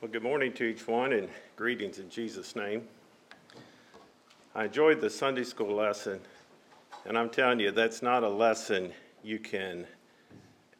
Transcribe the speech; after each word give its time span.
Well, 0.00 0.10
good 0.10 0.22
morning 0.22 0.54
to 0.54 0.64
each 0.64 0.88
one 0.88 1.12
and 1.12 1.28
greetings 1.56 1.98
in 1.98 2.08
Jesus' 2.08 2.56
name. 2.56 2.88
I 4.54 4.64
enjoyed 4.64 4.98
the 4.98 5.10
Sunday 5.10 5.44
school 5.44 5.76
lesson, 5.76 6.20
and 7.04 7.18
I'm 7.18 7.28
telling 7.28 7.60
you, 7.60 7.70
that's 7.70 8.00
not 8.00 8.24
a 8.24 8.28
lesson 8.28 8.94
you 9.22 9.38
can 9.38 9.86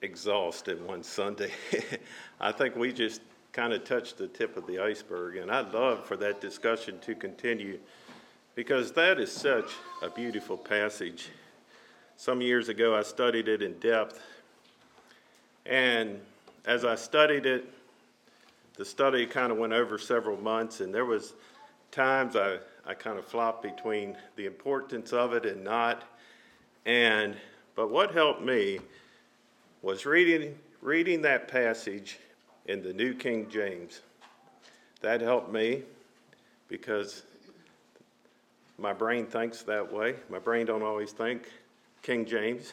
exhaust 0.01 0.69
in 0.69 0.87
one 0.87 1.03
Sunday. 1.03 1.51
I 2.41 2.51
think 2.51 2.77
we 2.77 2.95
just 2.95 3.21
kind 3.53 3.75
of 3.75 3.85
touched 3.85 4.17
the 4.17 4.27
tip 4.27 4.57
of 4.57 4.67
the 4.67 4.79
iceberg, 4.79 5.37
and 5.37 5.51
I'd 5.51 5.75
love 5.75 6.07
for 6.07 6.17
that 6.17 6.41
discussion 6.41 6.99
to 7.01 7.15
continue 7.15 7.79
because 8.55 8.91
that 8.93 9.21
is 9.21 9.31
such 9.31 9.71
a 10.01 10.09
beautiful 10.09 10.57
passage. 10.57 11.29
Some 12.17 12.41
years 12.41 12.71
ago, 12.71 12.97
I 12.97 13.03
studied 13.03 13.49
it 13.49 13.61
in 13.61 13.79
depth, 13.81 14.19
and 15.67 16.19
as 16.65 16.87
I 16.87 16.95
studied 16.95 17.45
it, 17.45 17.71
the 18.81 18.87
study 18.87 19.27
kind 19.27 19.53
of 19.53 19.59
went 19.59 19.75
over 19.75 19.99
several 19.99 20.39
months, 20.39 20.81
and 20.81 20.95
there 20.95 21.05
was 21.05 21.35
times 21.91 22.35
I, 22.35 22.57
I 22.87 22.95
kind 22.95 23.19
of 23.19 23.27
flopped 23.27 23.63
between 23.63 24.17
the 24.37 24.47
importance 24.47 25.13
of 25.13 25.35
it 25.35 25.45
and 25.45 25.63
not. 25.63 26.03
And 26.87 27.37
but 27.75 27.91
what 27.91 28.11
helped 28.13 28.41
me 28.41 28.81
was 29.83 30.07
reading 30.07 30.59
reading 30.81 31.21
that 31.21 31.47
passage 31.47 32.21
in 32.69 32.83
the 32.83 32.95
New 32.95 33.13
King 33.13 33.51
James. 33.51 34.01
That 35.03 35.21
helped 35.21 35.53
me 35.53 35.83
because 36.69 37.23
my 38.79 38.95
brain 38.95 39.27
thinks 39.27 39.61
that 39.65 39.93
way. 39.93 40.15
My 40.31 40.39
brain 40.39 40.65
don't 40.65 40.83
always 40.83 41.13
think 41.13 41.51
King 42.01 42.25
James. 42.25 42.73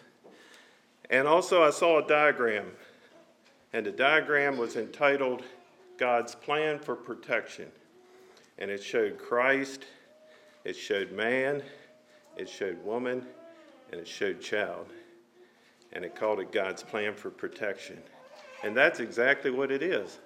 And 1.10 1.28
also 1.28 1.64
I 1.64 1.72
saw 1.72 2.02
a 2.02 2.08
diagram, 2.08 2.68
and 3.74 3.86
the 3.86 3.92
diagram 3.92 4.56
was 4.56 4.78
entitled 4.78 5.44
God's 5.98 6.36
plan 6.36 6.80
for 6.80 6.96
protection. 6.96 7.68
And 8.60 8.72
it 8.72 8.82
showed 8.82 9.18
Christ, 9.18 9.86
it 10.64 10.76
showed 10.76 11.12
man, 11.12 11.62
it 12.36 12.50
showed 12.50 12.84
woman, 12.84 13.26
and 13.92 14.02
it 14.02 14.08
showed 14.08 14.42
child. 14.42 14.88
And 15.94 16.04
it 16.04 16.16
called 16.16 16.40
it 16.40 16.52
God's 16.52 16.84
plan 16.84 17.14
for 17.14 17.30
protection. 17.30 17.98
And 18.64 18.76
that's 18.76 19.00
exactly 19.00 19.52
what 19.52 19.72
it 19.72 19.82
is. 19.82 20.20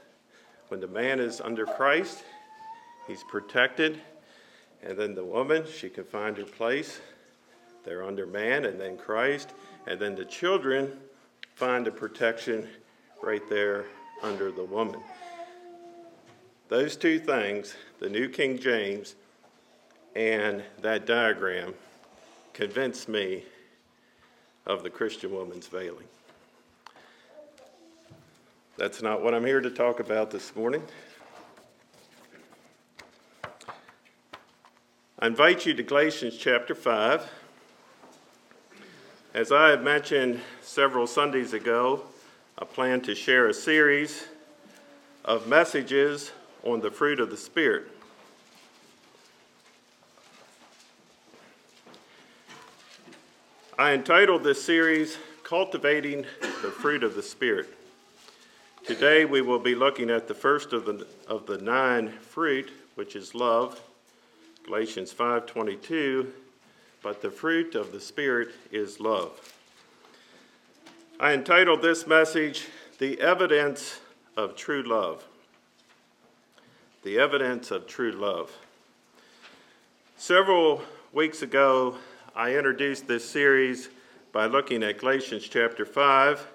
When 0.69 0.79
the 0.79 0.87
man 0.87 1.19
is 1.19 1.41
under 1.41 1.65
Christ, 1.65 2.23
he's 3.07 3.23
protected. 3.23 4.01
And 4.81 4.97
then 4.97 5.13
the 5.13 5.23
woman, 5.23 5.65
she 5.71 5.89
can 5.89 6.05
find 6.05 6.37
her 6.37 6.45
place. 6.45 6.99
They're 7.83 8.03
under 8.03 8.25
man 8.25 8.65
and 8.65 8.79
then 8.79 8.97
Christ. 8.97 9.51
And 9.87 9.99
then 9.99 10.15
the 10.15 10.25
children 10.25 10.97
find 11.55 11.85
the 11.85 11.91
protection 11.91 12.67
right 13.21 13.47
there 13.49 13.85
under 14.23 14.51
the 14.51 14.63
woman. 14.63 15.01
Those 16.71 16.95
two 16.95 17.19
things, 17.19 17.75
the 17.99 18.07
New 18.07 18.29
King 18.29 18.57
James 18.57 19.15
and 20.15 20.63
that 20.81 21.05
diagram, 21.05 21.73
convinced 22.53 23.09
me 23.09 23.43
of 24.65 24.81
the 24.81 24.89
Christian 24.89 25.33
woman's 25.33 25.67
veiling. 25.67 26.05
That's 28.77 29.01
not 29.01 29.21
what 29.21 29.33
I'm 29.33 29.45
here 29.45 29.59
to 29.59 29.69
talk 29.69 29.99
about 29.99 30.31
this 30.31 30.55
morning. 30.55 30.81
I 35.19 35.27
invite 35.27 35.65
you 35.65 35.73
to 35.73 35.83
Galatians 35.83 36.37
chapter 36.37 36.73
5. 36.73 37.29
As 39.33 39.51
I 39.51 39.71
have 39.71 39.83
mentioned 39.83 40.39
several 40.61 41.05
Sundays 41.05 41.51
ago, 41.51 42.03
I 42.57 42.63
plan 42.63 43.01
to 43.01 43.13
share 43.13 43.47
a 43.47 43.53
series 43.53 44.25
of 45.25 45.49
messages 45.49 46.31
on 46.63 46.81
the 46.81 46.91
fruit 46.91 47.19
of 47.19 47.29
the 47.29 47.37
Spirit. 47.37 47.87
I 53.77 53.93
entitled 53.93 54.43
this 54.43 54.63
series 54.63 55.17
Cultivating 55.43 56.25
the 56.61 56.69
Fruit 56.69 57.03
of 57.03 57.15
the 57.15 57.23
Spirit. 57.23 57.67
Today 58.85 59.25
we 59.25 59.41
will 59.41 59.59
be 59.59 59.73
looking 59.73 60.09
at 60.09 60.27
the 60.27 60.35
first 60.35 60.71
of 60.71 60.85
the, 60.85 61.07
of 61.27 61.47
the 61.47 61.57
nine 61.57 62.09
fruit, 62.19 62.71
which 62.95 63.15
is 63.15 63.33
love, 63.33 63.81
Galatians 64.65 65.11
5:22, 65.11 66.27
but 67.01 67.21
the 67.21 67.31
fruit 67.31 67.73
of 67.73 67.91
the 67.91 67.99
Spirit 67.99 68.49
is 68.71 68.99
love. 68.99 69.55
I 71.19 71.33
entitled 71.33 71.81
this 71.81 72.05
message 72.05 72.67
The 72.99 73.19
Evidence 73.19 73.99
of 74.37 74.55
True 74.55 74.83
Love 74.83 75.23
the 77.03 77.17
evidence 77.17 77.71
of 77.71 77.87
true 77.87 78.11
love. 78.11 78.55
Several 80.17 80.83
weeks 81.11 81.41
ago, 81.41 81.95
I 82.35 82.55
introduced 82.55 83.07
this 83.07 83.27
series 83.27 83.89
by 84.31 84.45
looking 84.45 84.83
at 84.83 84.99
Galatians 84.99 85.47
chapter 85.47 85.83
5 85.83 86.45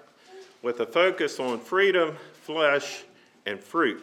with 0.61 0.79
a 0.79 0.85
focus 0.85 1.39
on 1.41 1.59
freedom, 1.59 2.15
flesh, 2.43 3.03
and 3.45 3.59
fruit. 3.59 4.01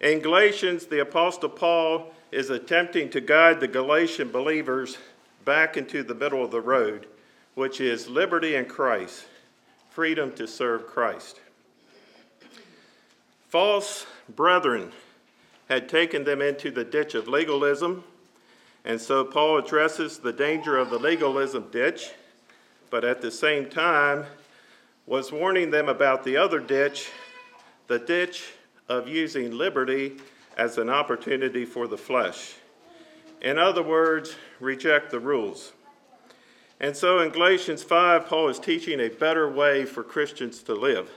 In 0.00 0.20
Galatians, 0.20 0.86
the 0.86 1.00
Apostle 1.00 1.48
Paul 1.48 2.12
is 2.30 2.50
attempting 2.50 3.08
to 3.10 3.20
guide 3.22 3.60
the 3.60 3.68
Galatian 3.68 4.30
believers 4.30 4.98
back 5.46 5.78
into 5.78 6.02
the 6.02 6.14
middle 6.14 6.44
of 6.44 6.50
the 6.50 6.60
road, 6.60 7.06
which 7.54 7.80
is 7.80 8.08
liberty 8.08 8.56
in 8.56 8.66
Christ, 8.66 9.24
freedom 9.88 10.32
to 10.32 10.46
serve 10.46 10.86
Christ. 10.86 11.40
False 13.48 14.04
brethren 14.28 14.92
had 15.68 15.88
taken 15.88 16.24
them 16.24 16.42
into 16.42 16.70
the 16.70 16.84
ditch 16.84 17.14
of 17.14 17.28
legalism. 17.28 18.04
And 18.84 19.00
so 19.00 19.24
Paul 19.24 19.58
addresses 19.58 20.18
the 20.18 20.32
danger 20.32 20.76
of 20.76 20.90
the 20.90 20.98
legalism 20.98 21.68
ditch, 21.70 22.10
but 22.90 23.04
at 23.04 23.22
the 23.22 23.30
same 23.30 23.70
time 23.70 24.24
was 25.06 25.32
warning 25.32 25.70
them 25.70 25.88
about 25.88 26.24
the 26.24 26.36
other 26.36 26.60
ditch, 26.60 27.10
the 27.86 27.98
ditch 27.98 28.52
of 28.88 29.08
using 29.08 29.56
liberty 29.56 30.16
as 30.56 30.78
an 30.78 30.88
opportunity 30.88 31.64
for 31.64 31.86
the 31.86 31.98
flesh. 31.98 32.54
In 33.40 33.58
other 33.58 33.82
words, 33.82 34.36
reject 34.60 35.10
the 35.10 35.18
rules. 35.18 35.72
And 36.80 36.96
so 36.96 37.20
in 37.20 37.30
Galatians 37.30 37.82
5, 37.82 38.26
Paul 38.26 38.48
is 38.48 38.58
teaching 38.58 39.00
a 39.00 39.08
better 39.08 39.50
way 39.50 39.84
for 39.84 40.02
Christians 40.02 40.62
to 40.64 40.74
live. 40.74 41.10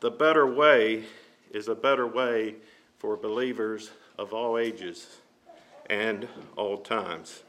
The 0.00 0.10
better 0.10 0.46
way 0.46 1.04
is 1.50 1.68
a 1.68 1.74
better 1.74 2.06
way 2.06 2.56
for 3.00 3.16
believers 3.16 3.90
of 4.18 4.34
all 4.34 4.58
ages 4.58 5.06
and 5.88 6.28
all 6.54 6.76
times. 6.76 7.42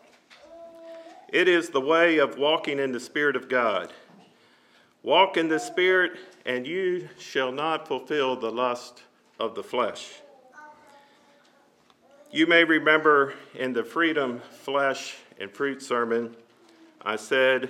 It 1.27 1.49
is 1.49 1.69
the 1.69 1.81
way 1.81 2.19
of 2.19 2.37
walking 2.37 2.79
in 2.79 2.93
the 2.93 3.01
Spirit 3.01 3.35
of 3.35 3.49
God. 3.49 3.91
Walk 5.03 5.35
in 5.35 5.49
the 5.49 5.59
Spirit, 5.59 6.13
and 6.45 6.65
you 6.65 7.09
shall 7.19 7.51
not 7.51 7.85
fulfill 7.85 8.37
the 8.37 8.51
lust 8.51 9.03
of 9.39 9.53
the 9.53 9.63
flesh. 9.63 10.13
You 12.31 12.47
may 12.47 12.63
remember 12.63 13.33
in 13.53 13.73
the 13.73 13.83
Freedom, 13.83 14.39
Flesh, 14.63 15.17
and 15.37 15.51
Fruit 15.51 15.81
sermon, 15.81 16.33
I 17.01 17.17
said, 17.17 17.69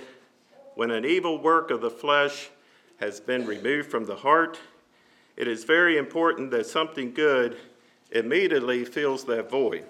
when 0.76 0.92
an 0.92 1.04
evil 1.04 1.42
work 1.42 1.72
of 1.72 1.80
the 1.80 1.90
flesh 1.90 2.48
has 2.98 3.18
been 3.18 3.44
removed 3.44 3.90
from 3.90 4.04
the 4.04 4.16
heart, 4.16 4.60
it 5.36 5.48
is 5.48 5.64
very 5.64 5.98
important 5.98 6.52
that 6.52 6.66
something 6.66 7.12
good 7.12 7.56
immediately 8.12 8.84
fills 8.84 9.24
that 9.24 9.50
void. 9.50 9.84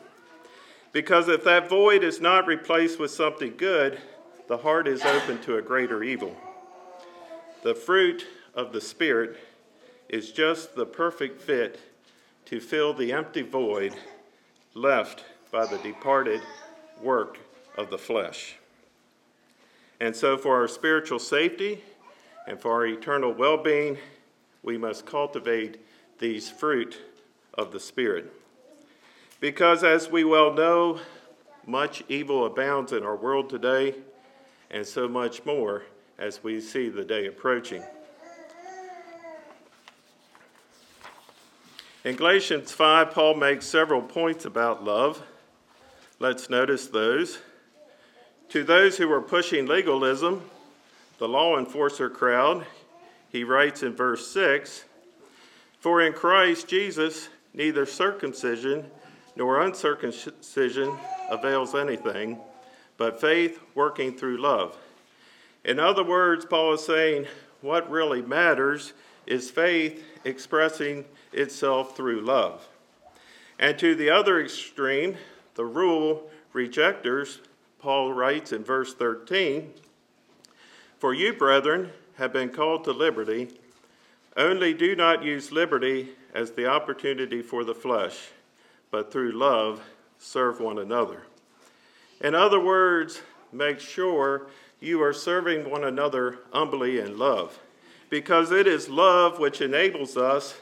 Because 0.92 1.28
if 1.28 1.44
that 1.44 1.68
void 1.68 2.04
is 2.04 2.20
not 2.20 2.46
replaced 2.46 2.98
with 2.98 3.10
something 3.10 3.54
good, 3.56 3.98
the 4.48 4.58
heart 4.58 4.86
is 4.86 5.02
open 5.02 5.40
to 5.42 5.56
a 5.56 5.62
greater 5.62 6.02
evil. 6.02 6.36
The 7.62 7.74
fruit 7.74 8.26
of 8.54 8.72
the 8.72 8.80
Spirit 8.80 9.36
is 10.08 10.32
just 10.32 10.74
the 10.74 10.84
perfect 10.84 11.40
fit 11.40 11.80
to 12.46 12.60
fill 12.60 12.92
the 12.92 13.12
empty 13.12 13.42
void 13.42 13.94
left 14.74 15.24
by 15.50 15.66
the 15.66 15.78
departed 15.78 16.40
work 17.00 17.38
of 17.76 17.88
the 17.90 17.98
flesh. 17.98 18.56
And 20.00 20.14
so, 20.14 20.36
for 20.36 20.56
our 20.56 20.68
spiritual 20.68 21.18
safety 21.18 21.82
and 22.46 22.60
for 22.60 22.72
our 22.72 22.86
eternal 22.86 23.32
well 23.32 23.56
being, 23.56 23.96
we 24.62 24.76
must 24.76 25.06
cultivate 25.06 25.78
these 26.18 26.50
fruit 26.50 26.98
of 27.54 27.72
the 27.72 27.80
Spirit. 27.80 28.32
Because, 29.40 29.84
as 29.84 30.10
we 30.10 30.24
well 30.24 30.52
know, 30.52 31.00
much 31.66 32.02
evil 32.08 32.46
abounds 32.46 32.92
in 32.92 33.02
our 33.02 33.16
world 33.16 33.50
today, 33.50 33.94
and 34.70 34.86
so 34.86 35.08
much 35.08 35.44
more 35.44 35.82
as 36.18 36.42
we 36.42 36.60
see 36.60 36.88
the 36.88 37.04
day 37.04 37.26
approaching. 37.26 37.82
In 42.04 42.16
Galatians 42.16 42.72
5, 42.72 43.12
Paul 43.12 43.34
makes 43.34 43.64
several 43.66 44.02
points 44.02 44.44
about 44.44 44.82
love. 44.82 45.22
Let's 46.18 46.50
notice 46.50 46.88
those. 46.88 47.38
To 48.48 48.64
those 48.64 48.98
who 48.98 49.10
are 49.12 49.22
pushing 49.22 49.66
legalism, 49.66 50.42
the 51.18 51.28
law 51.28 51.58
enforcer 51.58 52.10
crowd, 52.10 52.66
he 53.30 53.44
writes 53.44 53.82
in 53.82 53.94
verse 53.94 54.26
6 54.32 54.84
For 55.78 56.02
in 56.02 56.12
Christ 56.12 56.66
Jesus, 56.66 57.28
neither 57.54 57.86
circumcision 57.86 58.90
nor 59.36 59.60
uncircumcision 59.62 60.96
avails 61.30 61.74
anything, 61.74 62.38
but 62.96 63.20
faith 63.20 63.60
working 63.74 64.16
through 64.16 64.36
love. 64.36 64.76
In 65.64 65.78
other 65.78 66.04
words, 66.04 66.44
Paul 66.44 66.74
is 66.74 66.84
saying 66.84 67.26
what 67.60 67.90
really 67.90 68.20
matters 68.20 68.92
is 69.26 69.50
faith 69.50 70.04
expressing 70.24 71.04
itself 71.32 71.96
through 71.96 72.20
love. 72.20 72.68
And 73.58 73.78
to 73.78 73.94
the 73.94 74.10
other 74.10 74.40
extreme, 74.40 75.16
the 75.54 75.64
rule 75.64 76.30
rejectors, 76.52 77.40
Paul 77.78 78.12
writes 78.12 78.52
in 78.52 78.64
verse 78.64 78.94
13 78.94 79.72
For 80.98 81.14
you, 81.14 81.32
brethren, 81.32 81.90
have 82.16 82.32
been 82.32 82.50
called 82.50 82.84
to 82.84 82.92
liberty, 82.92 83.48
only 84.36 84.74
do 84.74 84.96
not 84.96 85.22
use 85.22 85.52
liberty 85.52 86.10
as 86.34 86.52
the 86.52 86.66
opportunity 86.66 87.42
for 87.42 87.64
the 87.64 87.74
flesh, 87.74 88.28
but 88.90 89.12
through 89.12 89.32
love 89.32 89.82
serve 90.18 90.60
one 90.60 90.78
another. 90.78 91.22
In 92.20 92.34
other 92.34 92.60
words, 92.60 93.20
make 93.52 93.80
sure 93.80 94.46
you 94.80 95.02
are 95.02 95.12
serving 95.12 95.68
one 95.68 95.84
another 95.84 96.38
humbly 96.52 96.98
in 96.98 97.18
love, 97.18 97.58
because 98.10 98.50
it 98.50 98.66
is 98.66 98.88
love 98.88 99.38
which 99.38 99.60
enables 99.60 100.16
us 100.16 100.56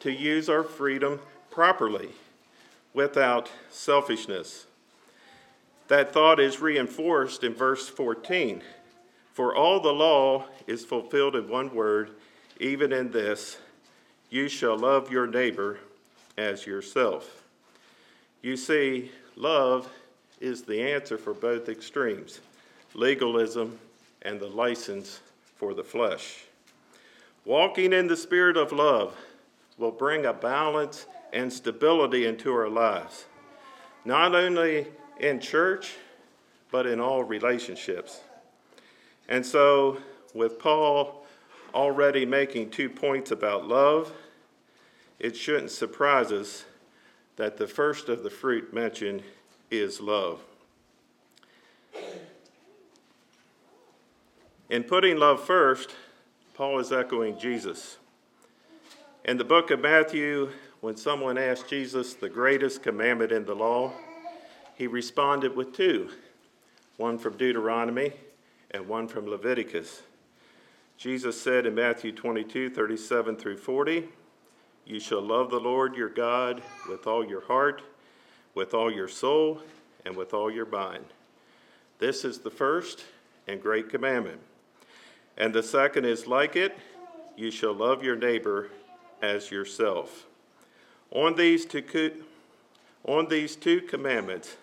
to 0.00 0.10
use 0.10 0.48
our 0.48 0.62
freedom 0.62 1.20
properly 1.50 2.10
without 2.92 3.50
selfishness. 3.70 4.66
That 5.88 6.12
thought 6.12 6.40
is 6.40 6.60
reinforced 6.60 7.44
in 7.44 7.54
verse 7.54 7.88
14. 7.88 8.62
For 9.32 9.54
all 9.54 9.80
the 9.80 9.92
law 9.92 10.46
is 10.66 10.84
fulfilled 10.84 11.36
in 11.36 11.48
one 11.48 11.74
word, 11.74 12.10
even 12.60 12.92
in 12.92 13.10
this 13.10 13.58
you 14.30 14.48
shall 14.48 14.78
love 14.78 15.10
your 15.10 15.26
neighbor 15.26 15.78
as 16.38 16.66
yourself. 16.66 17.42
You 18.40 18.56
see, 18.56 19.10
love 19.36 19.88
is 20.40 20.62
the 20.62 20.82
answer 20.82 21.18
for 21.18 21.34
both 21.34 21.68
extremes 21.68 22.40
legalism 22.94 23.78
and 24.22 24.40
the 24.40 24.48
license 24.48 25.20
for 25.56 25.74
the 25.74 25.84
flesh. 25.84 26.44
Walking 27.44 27.92
in 27.92 28.06
the 28.06 28.16
spirit 28.16 28.56
of 28.56 28.72
love 28.72 29.16
will 29.78 29.90
bring 29.90 30.26
a 30.26 30.32
balance 30.32 31.06
and 31.32 31.52
stability 31.52 32.26
into 32.26 32.52
our 32.52 32.68
lives, 32.68 33.24
not 34.04 34.34
only 34.34 34.86
in 35.18 35.40
church, 35.40 35.94
but 36.70 36.86
in 36.86 37.00
all 37.00 37.24
relationships. 37.24 38.20
And 39.28 39.44
so, 39.44 39.98
with 40.34 40.58
Paul 40.58 41.21
already 41.74 42.26
making 42.26 42.70
two 42.70 42.88
points 42.88 43.30
about 43.30 43.66
love, 43.66 44.12
it 45.18 45.36
shouldn't 45.36 45.70
surprise 45.70 46.32
us 46.32 46.64
that 47.36 47.56
the 47.56 47.66
first 47.66 48.08
of 48.08 48.22
the 48.22 48.30
fruit 48.30 48.72
mentioned 48.74 49.22
is 49.70 50.00
love. 50.00 50.40
In 54.68 54.84
putting 54.84 55.18
love 55.18 55.44
first, 55.44 55.94
Paul 56.54 56.78
is 56.78 56.92
echoing 56.92 57.38
Jesus. 57.38 57.98
In 59.24 59.36
the 59.36 59.44
book 59.44 59.70
of 59.70 59.80
Matthew, 59.80 60.50
when 60.80 60.96
someone 60.96 61.38
asked 61.38 61.68
Jesus 61.68 62.14
the 62.14 62.28
greatest 62.28 62.82
commandment 62.82 63.32
in 63.32 63.44
the 63.44 63.54
law, 63.54 63.92
he 64.74 64.86
responded 64.86 65.54
with 65.54 65.72
two 65.72 66.10
one 66.96 67.18
from 67.18 67.36
Deuteronomy 67.36 68.12
and 68.70 68.86
one 68.86 69.08
from 69.08 69.26
Leviticus. 69.26 70.02
Jesus 70.96 71.40
said 71.40 71.66
in 71.66 71.74
Matthew 71.74 72.12
22 72.12 72.70
37 72.70 73.36
through 73.36 73.56
40, 73.56 74.08
You 74.86 75.00
shall 75.00 75.22
love 75.22 75.50
the 75.50 75.60
Lord 75.60 75.96
your 75.96 76.08
God 76.08 76.62
with 76.88 77.06
all 77.06 77.24
your 77.24 77.42
heart, 77.42 77.82
with 78.54 78.74
all 78.74 78.92
your 78.92 79.08
soul, 79.08 79.60
and 80.04 80.16
with 80.16 80.34
all 80.34 80.50
your 80.50 80.66
mind. 80.66 81.04
This 81.98 82.24
is 82.24 82.38
the 82.38 82.50
first 82.50 83.04
and 83.46 83.60
great 83.60 83.88
commandment. 83.88 84.40
And 85.36 85.54
the 85.54 85.62
second 85.62 86.04
is 86.04 86.26
like 86.26 86.56
it 86.56 86.76
you 87.36 87.50
shall 87.50 87.72
love 87.72 88.04
your 88.04 88.16
neighbor 88.16 88.68
as 89.22 89.50
yourself. 89.50 90.26
On 91.10 91.34
these 91.34 91.64
two, 91.64 92.24
on 93.04 93.28
these 93.28 93.56
two 93.56 93.80
commandments 93.80 94.56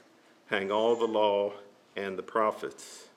hang 0.47 0.71
all 0.71 0.95
the 0.95 1.07
law 1.07 1.53
and 1.95 2.17
the 2.17 2.23
prophets. 2.23 3.07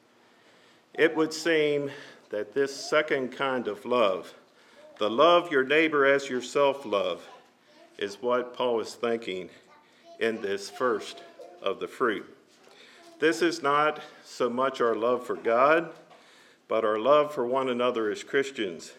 It 0.95 1.17
would 1.17 1.33
seem 1.33 1.91
that 2.33 2.55
this 2.55 2.75
second 2.75 3.31
kind 3.31 3.69
of 3.69 3.85
love, 3.85 4.35
the 4.99 5.09
love 5.09 5.53
your 5.53 5.65
neighbor 5.65 6.07
as 6.07 6.31
yourself 6.31 6.87
love, 6.87 7.23
is 7.99 8.23
what 8.23 8.55
Paul 8.55 8.81
is 8.81 8.95
thinking 8.95 9.51
in 10.19 10.41
this 10.41 10.71
first 10.71 11.23
of 11.61 11.79
the 11.79 11.87
fruit. 11.87 12.25
This 13.21 13.43
is 13.43 13.63
not 13.63 14.01
so 14.25 14.49
much 14.49 14.81
our 14.81 14.97
love 14.97 15.27
for 15.27 15.37
God, 15.37 15.91
but 16.69 16.87
our 16.87 16.99
love 16.99 17.35
for 17.35 17.47
one 17.47 17.69
another 17.69 18.11
as 18.11 18.25
Christians. 18.25 18.93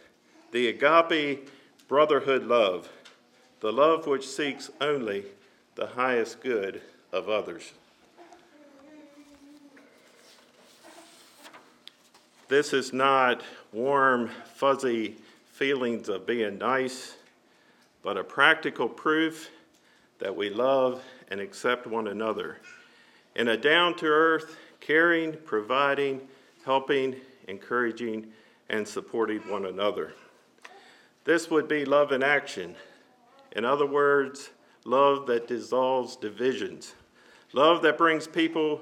The 0.51 0.67
agape 0.67 1.49
brotherhood 1.87 2.45
love, 2.45 2.87
the 3.61 3.73
love 3.73 4.05
which 4.05 4.27
seeks 4.27 4.69
only 4.79 5.25
the 5.73 5.87
highest 5.87 6.39
good 6.41 6.83
of 7.11 7.29
others. 7.29 7.73
This 12.49 12.73
is 12.73 12.91
not 12.91 13.41
warm, 13.71 14.29
fuzzy 14.55 15.15
feelings 15.45 16.09
of 16.09 16.25
being 16.25 16.57
nice, 16.57 17.15
but 18.01 18.17
a 18.17 18.23
practical 18.23 18.89
proof 18.89 19.49
that 20.19 20.35
we 20.35 20.49
love 20.49 21.01
and 21.29 21.39
accept 21.39 21.87
one 21.87 22.07
another 22.07 22.57
in 23.35 23.47
a 23.47 23.57
down 23.57 23.95
to 23.95 24.05
earth, 24.05 24.57
caring, 24.81 25.37
providing, 25.45 26.21
helping, 26.65 27.15
encouraging, 27.47 28.27
and 28.69 28.87
supporting 28.87 29.39
one 29.49 29.65
another. 29.65 30.13
This 31.23 31.49
would 31.49 31.67
be 31.67 31.85
love 31.85 32.11
in 32.11 32.21
action. 32.21 32.75
In 33.53 33.63
other 33.63 33.85
words, 33.85 34.49
love 34.83 35.27
that 35.27 35.47
dissolves 35.47 36.17
divisions, 36.17 36.93
love 37.53 37.81
that 37.83 37.97
brings 37.97 38.27
people 38.27 38.81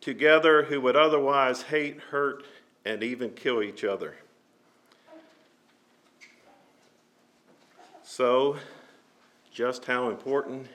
together 0.00 0.62
who 0.62 0.80
would 0.80 0.96
otherwise 0.96 1.62
hate, 1.62 2.00
hurt, 2.10 2.44
and 2.84 3.02
even 3.02 3.30
kill 3.30 3.62
each 3.62 3.84
other. 3.84 4.14
So, 8.02 8.56
just 9.52 9.86
how 9.86 10.08
important 10.08 10.66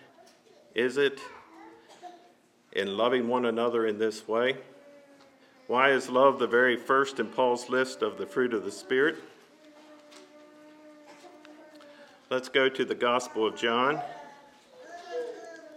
is 0.74 0.98
it 0.98 1.20
in 2.74 2.98
loving 2.98 3.28
one 3.28 3.46
another 3.46 3.86
in 3.86 4.00
this 4.00 4.28
way? 4.28 4.58
Why 5.68 5.92
is 5.92 6.10
love 6.10 6.40
the 6.40 6.48
very 6.48 6.76
first 6.76 7.20
in 7.20 7.28
Paul's 7.28 7.70
list 7.70 8.02
of 8.02 8.18
the 8.18 8.26
fruit 8.26 8.54
of 8.54 8.66
the 8.66 8.72
Spirit? 8.72 9.18
Let's 12.32 12.50
go 12.50 12.70
to 12.70 12.86
the 12.86 12.96
Gospel 12.96 13.46
of 13.46 13.56
John. 13.56 14.02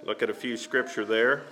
Look 0.04 0.22
at 0.22 0.30
a 0.30 0.34
few 0.34 0.56
scripture 0.56 1.04
there. 1.04 1.42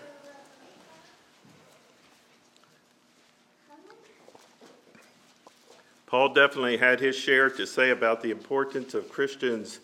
Paul 6.10 6.30
definitely 6.30 6.76
had 6.76 6.98
his 6.98 7.14
share 7.14 7.48
to 7.50 7.64
say 7.64 7.90
about 7.90 8.20
the 8.20 8.32
importance 8.32 8.94
of 8.94 9.08
Christians 9.08 9.78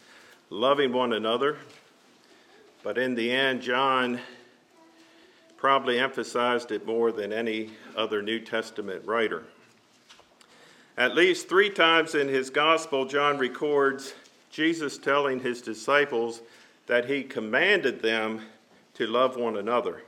loving 0.50 0.92
one 0.92 1.12
another. 1.12 1.58
But 2.82 2.98
in 2.98 3.14
the 3.14 3.30
end, 3.30 3.62
John 3.62 4.18
probably 5.56 6.00
emphasized 6.00 6.72
it 6.72 6.84
more 6.84 7.12
than 7.12 7.32
any 7.32 7.70
other 7.96 8.22
New 8.22 8.40
Testament 8.40 9.06
writer. 9.06 9.44
At 10.98 11.14
least 11.14 11.48
three 11.48 11.70
times 11.70 12.16
in 12.16 12.26
his 12.26 12.50
gospel, 12.50 13.04
John 13.04 13.38
records 13.38 14.12
Jesus 14.50 14.98
telling 14.98 15.38
his 15.38 15.62
disciples 15.62 16.42
that 16.88 17.04
he 17.04 17.22
commanded 17.22 18.02
them 18.02 18.40
to 18.94 19.06
love 19.06 19.36
one 19.36 19.58
another. 19.58 20.02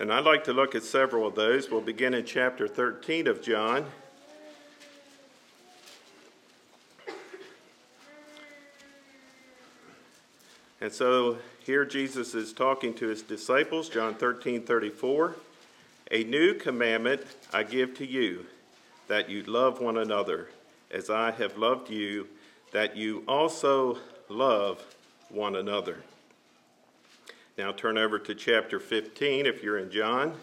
And 0.00 0.10
I'd 0.10 0.24
like 0.24 0.44
to 0.44 0.54
look 0.54 0.74
at 0.74 0.82
several 0.82 1.26
of 1.26 1.34
those. 1.34 1.70
We'll 1.70 1.82
begin 1.82 2.14
in 2.14 2.24
chapter 2.24 2.66
13 2.66 3.26
of 3.26 3.42
John. 3.42 3.84
And 10.82 10.92
so 10.92 11.38
here 11.60 11.84
Jesus 11.84 12.34
is 12.34 12.52
talking 12.52 12.92
to 12.94 13.06
his 13.06 13.22
disciples, 13.22 13.88
John 13.88 14.16
13 14.16 14.64
34. 14.64 15.36
A 16.10 16.24
new 16.24 16.54
commandment 16.54 17.22
I 17.52 17.62
give 17.62 17.96
to 17.98 18.06
you, 18.06 18.46
that 19.06 19.30
you 19.30 19.44
love 19.44 19.80
one 19.80 19.96
another, 19.96 20.48
as 20.90 21.08
I 21.08 21.30
have 21.30 21.56
loved 21.56 21.88
you, 21.88 22.26
that 22.72 22.96
you 22.96 23.22
also 23.28 23.98
love 24.28 24.84
one 25.28 25.54
another. 25.54 26.02
Now 27.56 27.70
turn 27.70 27.96
over 27.96 28.18
to 28.18 28.34
chapter 28.34 28.80
15 28.80 29.46
if 29.46 29.62
you're 29.62 29.78
in 29.78 29.88
John. 29.88 30.34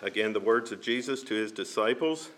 Again, 0.00 0.32
the 0.32 0.40
words 0.40 0.72
of 0.72 0.80
Jesus 0.80 1.22
to 1.24 1.34
his 1.34 1.52
disciples. 1.52 2.30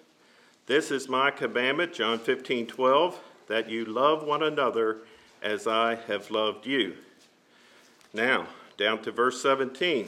This 0.67 0.91
is 0.91 1.09
my 1.09 1.31
commandment, 1.31 1.93
John 1.93 2.19
15 2.19 2.67
12 2.67 3.21
that 3.51 3.69
you 3.69 3.85
love 3.85 4.23
one 4.23 4.45
another 4.45 4.99
as 5.43 5.67
I 5.67 5.97
have 6.07 6.31
loved 6.31 6.67
you. 6.67 6.95
Now, 8.15 8.47
down 8.79 9.03
to 9.03 9.11
verse 9.11 9.43
17. 9.43 10.07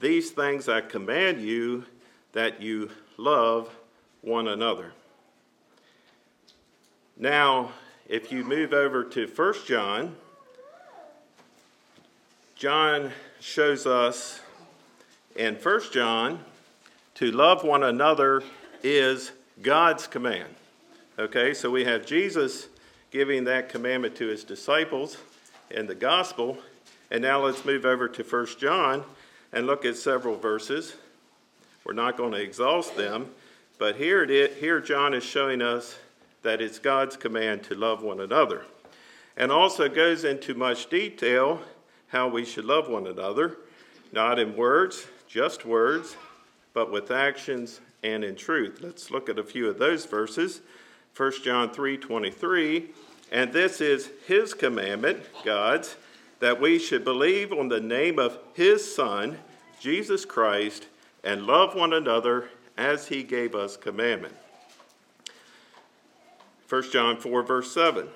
These 0.00 0.30
things 0.30 0.66
I 0.66 0.80
command 0.80 1.42
you 1.42 1.84
that 2.32 2.62
you 2.62 2.90
love 3.18 3.68
one 4.22 4.48
another. 4.48 4.94
Now, 7.18 7.72
if 8.08 8.32
you 8.32 8.42
move 8.42 8.72
over 8.72 9.04
to 9.04 9.26
1 9.26 9.54
John, 9.66 10.16
John 12.54 13.12
shows 13.38 13.86
us 13.86 14.40
in 15.36 15.56
1 15.56 15.80
John 15.92 16.40
to 17.16 17.30
love 17.30 17.64
one 17.64 17.82
another 17.82 18.42
is 18.82 19.32
God's 19.60 20.06
command. 20.06 20.54
Okay, 21.18 21.54
so 21.54 21.70
we 21.70 21.86
have 21.86 22.04
Jesus 22.04 22.68
giving 23.10 23.44
that 23.44 23.70
commandment 23.70 24.14
to 24.16 24.26
his 24.26 24.44
disciples 24.44 25.16
in 25.70 25.86
the 25.86 25.94
gospel. 25.94 26.58
And 27.10 27.22
now 27.22 27.42
let's 27.42 27.64
move 27.64 27.86
over 27.86 28.06
to 28.06 28.22
1 28.22 28.46
John 28.58 29.02
and 29.50 29.66
look 29.66 29.86
at 29.86 29.96
several 29.96 30.36
verses. 30.36 30.94
We're 31.86 31.94
not 31.94 32.18
going 32.18 32.32
to 32.32 32.38
exhaust 32.38 32.98
them, 32.98 33.30
but 33.78 33.96
here, 33.96 34.24
it 34.24 34.30
is, 34.30 34.58
here 34.58 34.78
John 34.78 35.14
is 35.14 35.24
showing 35.24 35.62
us 35.62 35.96
that 36.42 36.60
it's 36.60 36.78
God's 36.78 37.16
command 37.16 37.62
to 37.64 37.74
love 37.74 38.02
one 38.02 38.20
another. 38.20 38.66
And 39.38 39.50
also 39.50 39.88
goes 39.88 40.22
into 40.24 40.52
much 40.52 40.90
detail 40.90 41.62
how 42.08 42.28
we 42.28 42.44
should 42.44 42.66
love 42.66 42.90
one 42.90 43.06
another, 43.06 43.56
not 44.12 44.38
in 44.38 44.54
words, 44.54 45.06
just 45.26 45.64
words, 45.64 46.14
but 46.74 46.92
with 46.92 47.10
actions 47.10 47.80
and 48.02 48.22
in 48.22 48.36
truth. 48.36 48.80
Let's 48.82 49.10
look 49.10 49.30
at 49.30 49.38
a 49.38 49.42
few 49.42 49.66
of 49.70 49.78
those 49.78 50.04
verses. 50.04 50.60
1 51.16 51.42
John 51.42 51.70
3:23, 51.70 52.90
and 53.32 53.50
this 53.50 53.80
is 53.80 54.10
his 54.26 54.52
commandment, 54.52 55.22
God's, 55.44 55.96
that 56.40 56.60
we 56.60 56.78
should 56.78 57.04
believe 57.04 57.54
on 57.54 57.68
the 57.68 57.80
name 57.80 58.18
of 58.18 58.38
his 58.52 58.94
son, 58.94 59.38
Jesus 59.80 60.26
Christ, 60.26 60.88
and 61.24 61.46
love 61.46 61.74
one 61.74 61.94
another 61.94 62.50
as 62.76 63.08
he 63.08 63.22
gave 63.22 63.54
us 63.54 63.78
commandment. 63.78 64.36
1 66.68 66.90
John 66.90 67.16
4 67.16 67.42
verse 67.42 67.72
7. 67.72 68.08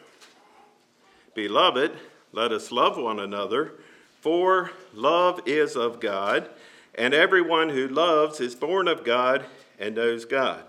Beloved, 1.35 1.92
let 2.33 2.52
us 2.52 2.71
love 2.71 2.99
one 2.99 3.19
another, 3.19 3.73
for 4.21 4.73
love 4.92 5.40
is 5.47 5.75
of 5.75 6.00
God, 6.00 6.50
and 6.95 7.14
everyone 7.14 7.71
who 7.71 7.88
loves 7.88 8.40
is 8.40 8.54
born 8.54 8.88
of 8.88 9.04
God 9.04 9.47
and 9.78 9.95
knows 9.95 10.26
God. 10.26 10.64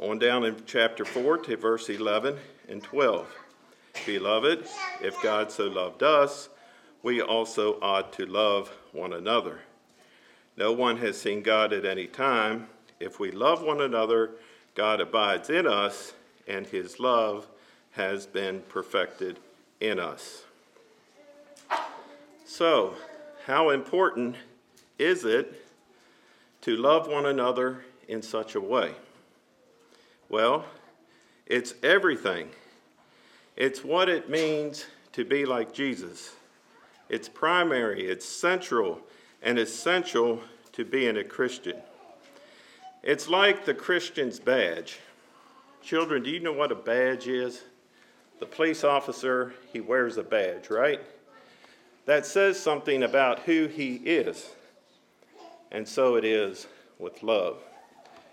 On 0.00 0.18
down 0.18 0.44
in 0.44 0.56
chapter 0.64 1.04
4 1.04 1.36
to 1.38 1.56
verse 1.58 1.90
11 1.90 2.38
and 2.70 2.82
12. 2.82 3.26
Beloved, 4.06 4.66
if 5.02 5.20
God 5.22 5.52
so 5.52 5.66
loved 5.66 6.02
us, 6.02 6.48
we 7.02 7.20
also 7.20 7.78
ought 7.82 8.10
to 8.14 8.24
love 8.24 8.70
one 8.92 9.12
another. 9.12 9.60
No 10.56 10.72
one 10.72 10.96
has 10.98 11.20
seen 11.20 11.42
God 11.42 11.74
at 11.74 11.84
any 11.84 12.06
time. 12.06 12.68
If 12.98 13.20
we 13.20 13.30
love 13.30 13.62
one 13.62 13.82
another, 13.82 14.30
God 14.74 15.02
abides 15.02 15.50
in 15.50 15.66
us, 15.66 16.14
and 16.48 16.66
his 16.66 16.98
love 16.98 17.46
has 17.90 18.26
been 18.26 18.62
perfected 18.70 19.38
in 19.80 20.00
us. 20.00 20.44
So, 22.46 22.94
how 23.44 23.68
important 23.68 24.36
is 24.98 25.26
it 25.26 25.62
to 26.62 26.74
love 26.74 27.06
one 27.06 27.26
another 27.26 27.84
in 28.08 28.22
such 28.22 28.54
a 28.54 28.60
way? 28.62 28.94
Well, 30.30 30.64
it's 31.44 31.74
everything. 31.82 32.50
It's 33.56 33.82
what 33.84 34.08
it 34.08 34.30
means 34.30 34.86
to 35.12 35.24
be 35.24 35.44
like 35.44 35.72
Jesus. 35.72 36.30
It's 37.08 37.28
primary, 37.28 38.06
it's 38.06 38.24
central, 38.24 39.00
and 39.42 39.58
essential 39.58 40.40
to 40.72 40.84
being 40.84 41.16
a 41.16 41.24
Christian. 41.24 41.76
It's 43.02 43.28
like 43.28 43.64
the 43.64 43.74
Christian's 43.74 44.38
badge. 44.38 45.00
Children, 45.82 46.22
do 46.22 46.30
you 46.30 46.38
know 46.38 46.52
what 46.52 46.70
a 46.70 46.76
badge 46.76 47.26
is? 47.26 47.62
The 48.38 48.46
police 48.46 48.84
officer, 48.84 49.52
he 49.72 49.80
wears 49.80 50.16
a 50.16 50.22
badge, 50.22 50.70
right? 50.70 51.00
That 52.06 52.24
says 52.24 52.60
something 52.60 53.02
about 53.02 53.40
who 53.40 53.66
he 53.66 53.96
is. 53.96 54.50
And 55.72 55.88
so 55.88 56.14
it 56.14 56.24
is 56.24 56.68
with 57.00 57.24
love. 57.24 57.58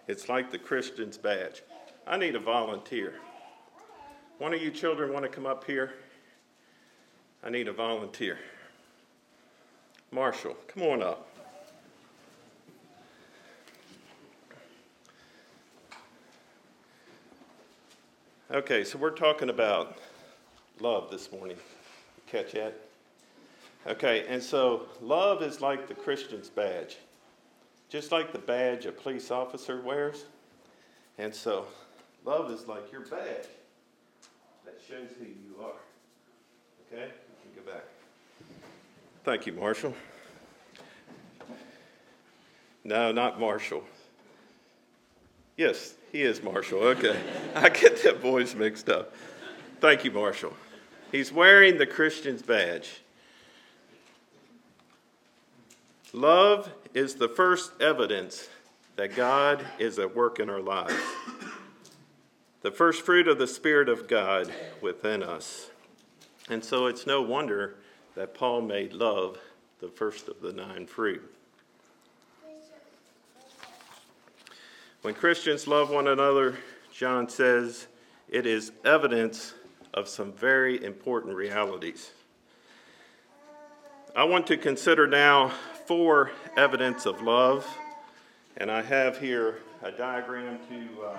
It's 0.08 0.30
like 0.30 0.52
the 0.52 0.60
Christian's 0.60 1.18
badge. 1.18 1.64
I 2.08 2.18
need 2.18 2.36
a 2.36 2.40
volunteer. 2.40 3.16
One 4.38 4.54
of 4.54 4.62
you 4.62 4.72
children 4.72 5.12
want 5.12 5.24
to 5.24 5.30
come 5.30 5.46
up 5.46 5.66
here? 5.66 5.94
I 7.44 7.50
need 7.50 7.68
a 7.68 7.74
volunteer. 7.74 8.40
Marshall, 10.12 10.56
come 10.68 10.84
on 10.84 11.04
up. 11.04 11.28
Okay, 18.50 18.84
so 18.86 18.98
we're 18.98 19.10
talking 19.10 19.50
about 19.50 19.98
love 20.80 21.12
this 21.12 21.32
morning. 21.32 21.58
Catch 22.28 22.54
that? 22.54 22.80
Okay, 23.86 24.26
and 24.30 24.42
so 24.42 24.88
love 25.02 25.42
is 25.42 25.60
like 25.60 25.88
the 25.88 25.94
Christian's 25.94 26.50
badge 26.50 26.98
just 27.90 28.12
like 28.12 28.34
the 28.34 28.40
badge 28.40 28.86
a 28.86 28.92
police 28.92 29.32
officer 29.32 29.82
wears. 29.82 30.26
And 31.18 31.34
so, 31.34 31.66
love 32.28 32.52
is 32.52 32.68
like 32.68 32.92
your 32.92 33.02
badge 33.02 33.48
that 34.66 34.78
shows 34.86 35.08
who 35.18 35.26
you 35.26 35.64
are. 35.64 35.80
Okay? 36.92 37.06
You 37.06 37.54
can 37.54 37.64
go 37.64 37.72
back. 37.72 37.86
Thank 39.24 39.46
you, 39.46 39.54
Marshall. 39.54 39.94
No, 42.84 43.14
not 43.14 43.40
Marshall. 43.40 43.84
Yes, 45.56 45.96
he 46.12 46.22
is 46.22 46.44
Marshall. 46.44 46.80
Okay. 46.80 47.18
I 47.56 47.70
get 47.70 48.04
that 48.04 48.22
boys 48.22 48.54
mixed 48.56 48.90
up. 48.90 49.14
Thank 49.80 50.04
you, 50.04 50.12
Marshall. 50.12 50.54
He's 51.14 51.32
wearing 51.32 51.78
the 51.78 51.88
Christian's 51.88 52.42
badge. 52.42 53.02
Love 56.12 56.70
is 56.94 57.16
the 57.16 57.30
first 57.30 57.72
evidence 57.82 58.50
that 58.98 59.16
God 59.16 59.66
is 59.80 59.98
at 59.98 60.14
work 60.14 60.40
in 60.40 60.50
our 60.50 60.62
lives. 60.62 60.94
The 62.68 62.74
first 62.74 63.04
fruit 63.04 63.30
of 63.30 63.38
the 63.38 63.48
Spirit 63.48 63.88
of 63.88 64.10
God 64.10 64.52
within 64.82 65.24
us. 65.24 65.70
And 66.50 66.62
so 66.62 66.88
it's 66.88 67.08
no 67.08 67.22
wonder 67.22 67.76
that 68.16 68.34
Paul 68.34 68.60
made 68.60 68.92
love 68.92 69.40
the 69.80 69.88
first 69.88 70.28
of 70.28 70.42
the 70.42 70.52
nine 70.52 70.86
fruit. 70.86 71.34
When 75.02 75.14
Christians 75.14 75.66
love 75.66 75.92
one 75.92 76.10
another, 76.10 76.58
John 76.92 77.30
says, 77.30 77.88
it 78.28 78.46
is 78.46 78.74
evidence 78.84 79.54
of 79.94 80.10
some 80.10 80.34
very 80.34 80.84
important 80.84 81.38
realities. 81.38 82.12
I 84.14 84.26
want 84.26 84.46
to 84.48 84.58
consider 84.58 85.08
now 85.08 85.54
four 85.86 86.32
evidence 86.58 87.06
of 87.06 87.22
love, 87.22 87.66
and 88.58 88.70
I 88.70 88.82
have 88.82 89.18
here 89.18 89.60
a 89.84 89.92
diagram 89.94 90.60
to, 90.68 91.04
uh, 91.06 91.18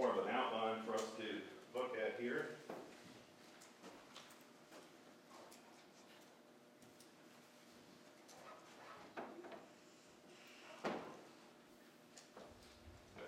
more 0.00 0.08
of 0.12 0.26
an 0.26 0.32
outline 0.32 0.76
for 0.86 0.94
us 0.94 1.04
to 1.18 1.78
look 1.78 1.94
at 2.02 2.18
here. 2.18 2.46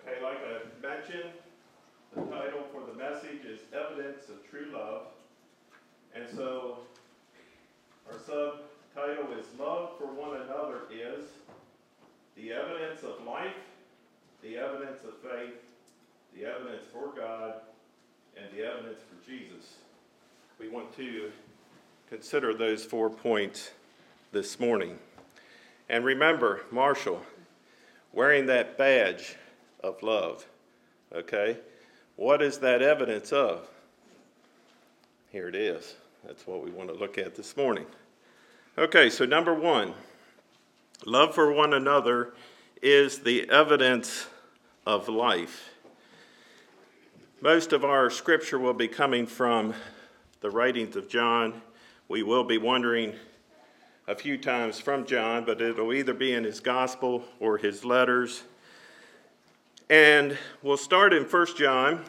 Okay, 0.01 0.23
like 0.23 0.37
I 0.39 0.81
mentioned, 0.81 1.29
the 2.15 2.21
title 2.21 2.63
for 2.71 2.81
the 2.91 2.97
message 2.97 3.45
is 3.45 3.59
Evidence 3.71 4.29
of 4.29 4.49
True 4.49 4.71
Love. 4.73 5.03
And 6.15 6.25
so 6.35 6.79
our 8.11 8.17
subtitle 8.17 9.37
is 9.37 9.45
Love 9.59 9.91
for 9.99 10.07
One 10.07 10.41
Another 10.41 10.87
is 10.91 11.25
the 12.35 12.51
evidence 12.51 13.03
of 13.03 13.23
life, 13.27 13.53
the 14.41 14.57
evidence 14.57 15.03
of 15.03 15.13
faith, 15.21 15.53
the 16.35 16.45
evidence 16.45 16.83
for 16.91 17.13
God, 17.15 17.61
and 18.35 18.45
the 18.57 18.65
evidence 18.65 18.99
for 19.05 19.29
Jesus. 19.29 19.77
We 20.59 20.69
want 20.69 20.82
to 20.97 21.31
consider 22.09 22.53
those 22.53 22.85
four 22.85 23.09
points 23.09 23.71
this 24.31 24.59
morning. 24.59 24.99
And 25.89 26.05
remember, 26.05 26.61
Marshall, 26.71 27.21
wearing 28.11 28.45
that 28.47 28.77
badge 28.77 29.35
of 29.83 30.03
love, 30.03 30.45
okay? 31.13 31.57
What 32.15 32.41
is 32.41 32.59
that 32.59 32.81
evidence 32.81 33.31
of? 33.31 33.67
Here 35.31 35.47
it 35.47 35.55
is. 35.55 35.95
That's 36.25 36.45
what 36.45 36.63
we 36.63 36.69
want 36.69 36.89
to 36.89 36.95
look 36.95 37.17
at 37.17 37.35
this 37.35 37.57
morning. 37.57 37.85
Okay, 38.77 39.09
so 39.09 39.25
number 39.25 39.53
one, 39.53 39.93
love 41.05 41.33
for 41.33 41.51
one 41.51 41.73
another 41.73 42.33
is 42.81 43.19
the 43.19 43.49
evidence 43.49 44.27
of 44.85 45.09
life. 45.09 45.71
Most 47.41 47.73
of 47.73 47.83
our 47.83 48.09
scripture 48.09 48.59
will 48.59 48.73
be 48.73 48.87
coming 48.87 49.25
from 49.25 49.73
the 50.43 50.51
writings 50.51 50.97
of 50.97 51.07
John. 51.07 51.61
We 52.09 52.21
will 52.21 52.43
be 52.43 52.57
wondering 52.57 53.13
a 54.09 54.13
few 54.13 54.37
times 54.37 54.77
from 54.77 55.05
John, 55.05 55.45
but 55.45 55.61
it'll 55.61 55.93
either 55.93 56.13
be 56.13 56.33
in 56.33 56.43
his 56.43 56.59
gospel 56.59 57.23
or 57.39 57.57
his 57.57 57.85
letters. 57.85 58.43
And 59.89 60.37
we'll 60.61 60.75
start 60.75 61.13
in 61.13 61.23
1 61.23 61.47
John. 61.57 62.03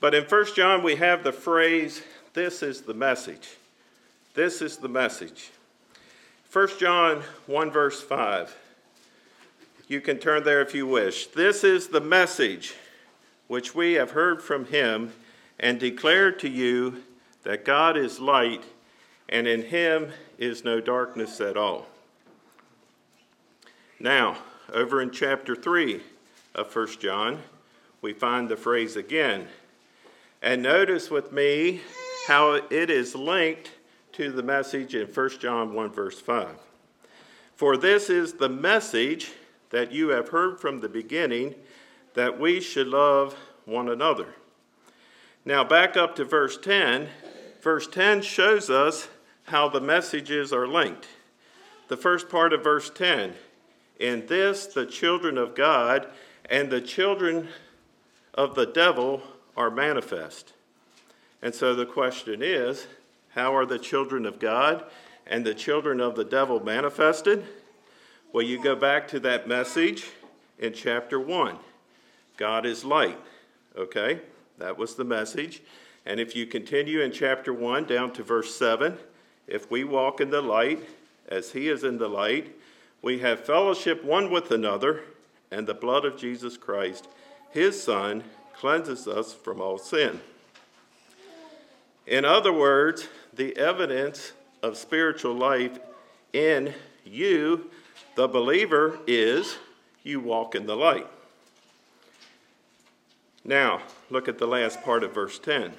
But 0.00 0.16
in 0.16 0.24
1 0.24 0.46
John, 0.56 0.82
we 0.82 0.96
have 0.96 1.22
the 1.22 1.30
phrase, 1.30 2.02
This 2.34 2.60
is 2.60 2.80
the 2.80 2.94
message. 2.94 3.50
This 4.34 4.60
is 4.60 4.78
the 4.78 4.88
message. 4.88 5.52
1 6.52 6.68
John 6.80 7.22
1, 7.46 7.70
verse 7.70 8.02
5. 8.02 8.56
You 9.86 10.00
can 10.00 10.18
turn 10.18 10.42
there 10.42 10.60
if 10.60 10.74
you 10.74 10.88
wish. 10.88 11.28
This 11.28 11.62
is 11.62 11.86
the 11.86 12.00
message 12.00 12.74
which 13.46 13.76
we 13.76 13.92
have 13.92 14.10
heard 14.10 14.42
from 14.42 14.64
him 14.64 15.12
and 15.60 15.78
declared 15.78 16.40
to 16.40 16.48
you 16.48 17.04
that 17.44 17.64
God 17.64 17.96
is 17.96 18.20
light 18.20 18.64
and 19.28 19.46
in 19.46 19.62
him 19.62 20.10
is 20.38 20.64
no 20.64 20.80
darkness 20.80 21.40
at 21.40 21.56
all. 21.56 21.86
Now, 23.98 24.36
over 24.72 25.00
in 25.00 25.10
chapter 25.10 25.54
3 25.54 26.02
of 26.54 26.74
1 26.74 26.88
John, 26.98 27.42
we 28.00 28.12
find 28.12 28.48
the 28.48 28.56
phrase 28.56 28.96
again. 28.96 29.46
And 30.42 30.62
notice 30.62 31.10
with 31.10 31.32
me 31.32 31.80
how 32.26 32.54
it 32.54 32.90
is 32.90 33.14
linked 33.14 33.70
to 34.12 34.30
the 34.30 34.42
message 34.42 34.94
in 34.94 35.06
1 35.06 35.30
John 35.38 35.72
1, 35.72 35.92
verse 35.92 36.20
5. 36.20 36.48
For 37.54 37.76
this 37.76 38.10
is 38.10 38.34
the 38.34 38.48
message 38.48 39.32
that 39.70 39.92
you 39.92 40.08
have 40.08 40.28
heard 40.28 40.60
from 40.60 40.80
the 40.80 40.88
beginning 40.88 41.54
that 42.14 42.38
we 42.38 42.60
should 42.60 42.88
love 42.88 43.36
one 43.64 43.88
another. 43.88 44.34
Now, 45.44 45.64
back 45.64 45.96
up 45.96 46.16
to 46.16 46.24
verse 46.24 46.58
10. 46.58 47.08
Verse 47.62 47.86
10 47.86 48.22
shows 48.22 48.68
us 48.68 49.08
how 49.44 49.68
the 49.68 49.80
messages 49.80 50.52
are 50.52 50.66
linked. 50.66 51.06
The 51.86 51.96
first 51.96 52.28
part 52.28 52.52
of 52.52 52.64
verse 52.64 52.90
10 52.90 53.34
In 54.00 54.26
this, 54.26 54.66
the 54.66 54.84
children 54.84 55.38
of 55.38 55.54
God 55.54 56.08
and 56.50 56.70
the 56.70 56.80
children 56.80 57.48
of 58.34 58.56
the 58.56 58.66
devil 58.66 59.22
are 59.56 59.70
manifest. 59.70 60.52
And 61.40 61.54
so 61.54 61.74
the 61.74 61.86
question 61.86 62.42
is 62.42 62.86
how 63.30 63.54
are 63.54 63.66
the 63.66 63.78
children 63.78 64.26
of 64.26 64.40
God 64.40 64.84
and 65.26 65.44
the 65.44 65.54
children 65.54 66.00
of 66.00 66.16
the 66.16 66.24
devil 66.24 66.58
manifested? 66.58 67.44
Well, 68.32 68.44
you 68.44 68.60
go 68.60 68.74
back 68.74 69.06
to 69.08 69.20
that 69.20 69.46
message 69.46 70.08
in 70.58 70.72
chapter 70.72 71.20
1. 71.20 71.58
God 72.36 72.66
is 72.66 72.84
light. 72.84 73.18
Okay? 73.76 74.20
That 74.58 74.76
was 74.76 74.96
the 74.96 75.04
message. 75.04 75.62
And 76.04 76.18
if 76.18 76.34
you 76.34 76.46
continue 76.46 77.00
in 77.00 77.12
chapter 77.12 77.52
1 77.52 77.84
down 77.84 78.12
to 78.14 78.22
verse 78.22 78.54
7, 78.54 78.96
if 79.46 79.70
we 79.70 79.84
walk 79.84 80.20
in 80.20 80.30
the 80.30 80.42
light 80.42 80.80
as 81.28 81.52
he 81.52 81.68
is 81.68 81.84
in 81.84 81.98
the 81.98 82.08
light, 82.08 82.56
we 83.02 83.18
have 83.20 83.44
fellowship 83.44 84.04
one 84.04 84.30
with 84.30 84.50
another, 84.50 85.02
and 85.50 85.66
the 85.66 85.74
blood 85.74 86.04
of 86.04 86.16
Jesus 86.16 86.56
Christ, 86.56 87.08
his 87.50 87.82
Son, 87.82 88.24
cleanses 88.54 89.06
us 89.06 89.32
from 89.32 89.60
all 89.60 89.78
sin. 89.78 90.20
In 92.06 92.24
other 92.24 92.52
words, 92.52 93.08
the 93.32 93.56
evidence 93.56 94.32
of 94.62 94.76
spiritual 94.76 95.34
life 95.34 95.78
in 96.32 96.74
you 97.04 97.70
the 98.14 98.28
believer 98.28 98.98
is 99.06 99.56
you 100.02 100.20
walk 100.20 100.54
in 100.54 100.66
the 100.66 100.76
light. 100.76 101.06
Now, 103.44 103.82
look 104.10 104.28
at 104.28 104.38
the 104.38 104.46
last 104.46 104.82
part 104.82 105.02
of 105.02 105.14
verse 105.14 105.38
10. 105.38 105.72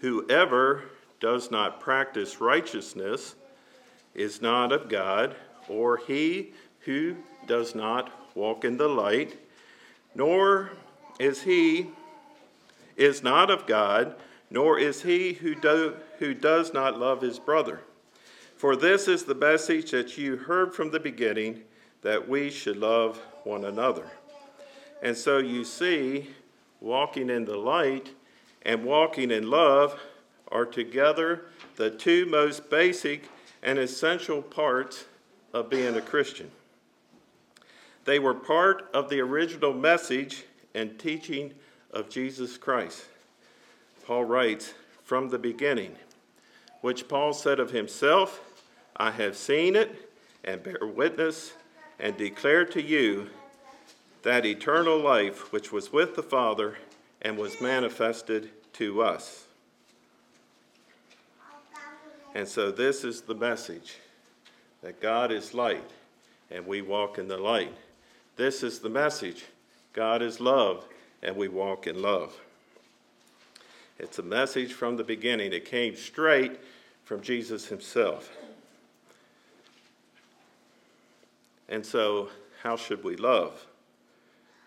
Whoever 0.00 0.84
does 1.20 1.50
not 1.50 1.80
practice 1.80 2.40
righteousness 2.40 3.34
is 4.14 4.42
not 4.42 4.72
of 4.72 4.88
God, 4.88 5.36
or 5.68 5.96
he 5.96 6.52
who 6.80 7.16
does 7.46 7.74
not 7.74 8.10
walk 8.34 8.64
in 8.64 8.76
the 8.76 8.88
light, 8.88 9.38
nor 10.14 10.70
is 11.18 11.42
he 11.42 11.88
is 12.96 13.22
not 13.22 13.50
of 13.50 13.66
God, 13.66 14.14
nor 14.50 14.78
is 14.78 15.02
he 15.02 15.34
who, 15.34 15.54
do, 15.54 15.96
who 16.18 16.34
does 16.34 16.72
not 16.72 16.98
love 16.98 17.20
his 17.20 17.38
brother. 17.38 17.80
For 18.56 18.76
this 18.76 19.08
is 19.08 19.24
the 19.24 19.34
message 19.34 19.90
that 19.90 20.16
you 20.16 20.36
heard 20.36 20.74
from 20.74 20.90
the 20.90 21.00
beginning 21.00 21.62
that 22.02 22.28
we 22.28 22.50
should 22.50 22.76
love 22.76 23.20
one 23.44 23.64
another. 23.64 24.10
And 25.02 25.16
so 25.16 25.38
you 25.38 25.64
see, 25.64 26.30
walking 26.80 27.28
in 27.28 27.44
the 27.44 27.56
light 27.56 28.10
and 28.66 28.84
walking 28.84 29.30
in 29.30 29.48
love 29.48 29.98
are 30.48 30.66
together 30.66 31.46
the 31.76 31.88
two 31.88 32.26
most 32.26 32.68
basic 32.68 33.28
and 33.62 33.78
essential 33.78 34.42
parts 34.42 35.04
of 35.54 35.70
being 35.70 35.94
a 35.94 36.00
Christian. 36.00 36.50
They 38.04 38.18
were 38.18 38.34
part 38.34 38.90
of 38.92 39.08
the 39.08 39.20
original 39.20 39.72
message 39.72 40.44
and 40.74 40.98
teaching 40.98 41.54
of 41.92 42.10
Jesus 42.10 42.58
Christ. 42.58 43.04
Paul 44.04 44.24
writes, 44.24 44.74
from 45.04 45.28
the 45.28 45.38
beginning, 45.38 45.94
which 46.80 47.06
Paul 47.06 47.32
said 47.32 47.60
of 47.60 47.70
himself, 47.70 48.40
I 48.96 49.12
have 49.12 49.36
seen 49.36 49.76
it 49.76 50.10
and 50.44 50.62
bear 50.62 50.80
witness 50.82 51.52
and 52.00 52.16
declare 52.16 52.64
to 52.64 52.82
you 52.82 53.30
that 54.22 54.44
eternal 54.44 54.98
life 54.98 55.52
which 55.52 55.70
was 55.70 55.92
with 55.92 56.16
the 56.16 56.22
Father 56.22 56.76
and 57.26 57.36
was 57.36 57.60
manifested 57.60 58.50
to 58.72 59.02
us. 59.02 59.46
And 62.36 62.46
so, 62.46 62.70
this 62.70 63.02
is 63.02 63.22
the 63.22 63.34
message 63.34 63.96
that 64.80 65.00
God 65.00 65.32
is 65.32 65.52
light 65.52 65.90
and 66.52 66.64
we 66.64 66.82
walk 66.82 67.18
in 67.18 67.26
the 67.26 67.36
light. 67.36 67.74
This 68.36 68.62
is 68.62 68.78
the 68.78 68.88
message 68.88 69.44
God 69.92 70.22
is 70.22 70.38
love 70.38 70.86
and 71.20 71.34
we 71.34 71.48
walk 71.48 71.88
in 71.88 72.00
love. 72.00 72.32
It's 73.98 74.20
a 74.20 74.22
message 74.22 74.72
from 74.72 74.96
the 74.96 75.02
beginning. 75.02 75.52
It 75.52 75.64
came 75.64 75.96
straight 75.96 76.60
from 77.02 77.22
Jesus 77.22 77.66
himself. 77.66 78.30
And 81.68 81.84
so, 81.84 82.28
how 82.62 82.76
should 82.76 83.02
we 83.02 83.16
love? 83.16 83.66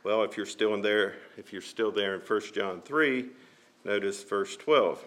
Well, 0.03 0.23
if 0.23 0.37
you're 0.37 0.45
still 0.45 0.73
in 0.73 0.81
there, 0.81 1.15
if 1.37 1.51
you're 1.51 1.61
still 1.61 1.91
there 1.91 2.15
in 2.15 2.21
1 2.21 2.41
John 2.53 2.81
3, 2.81 3.25
notice 3.83 4.23
verse 4.23 4.55
12. 4.55 5.03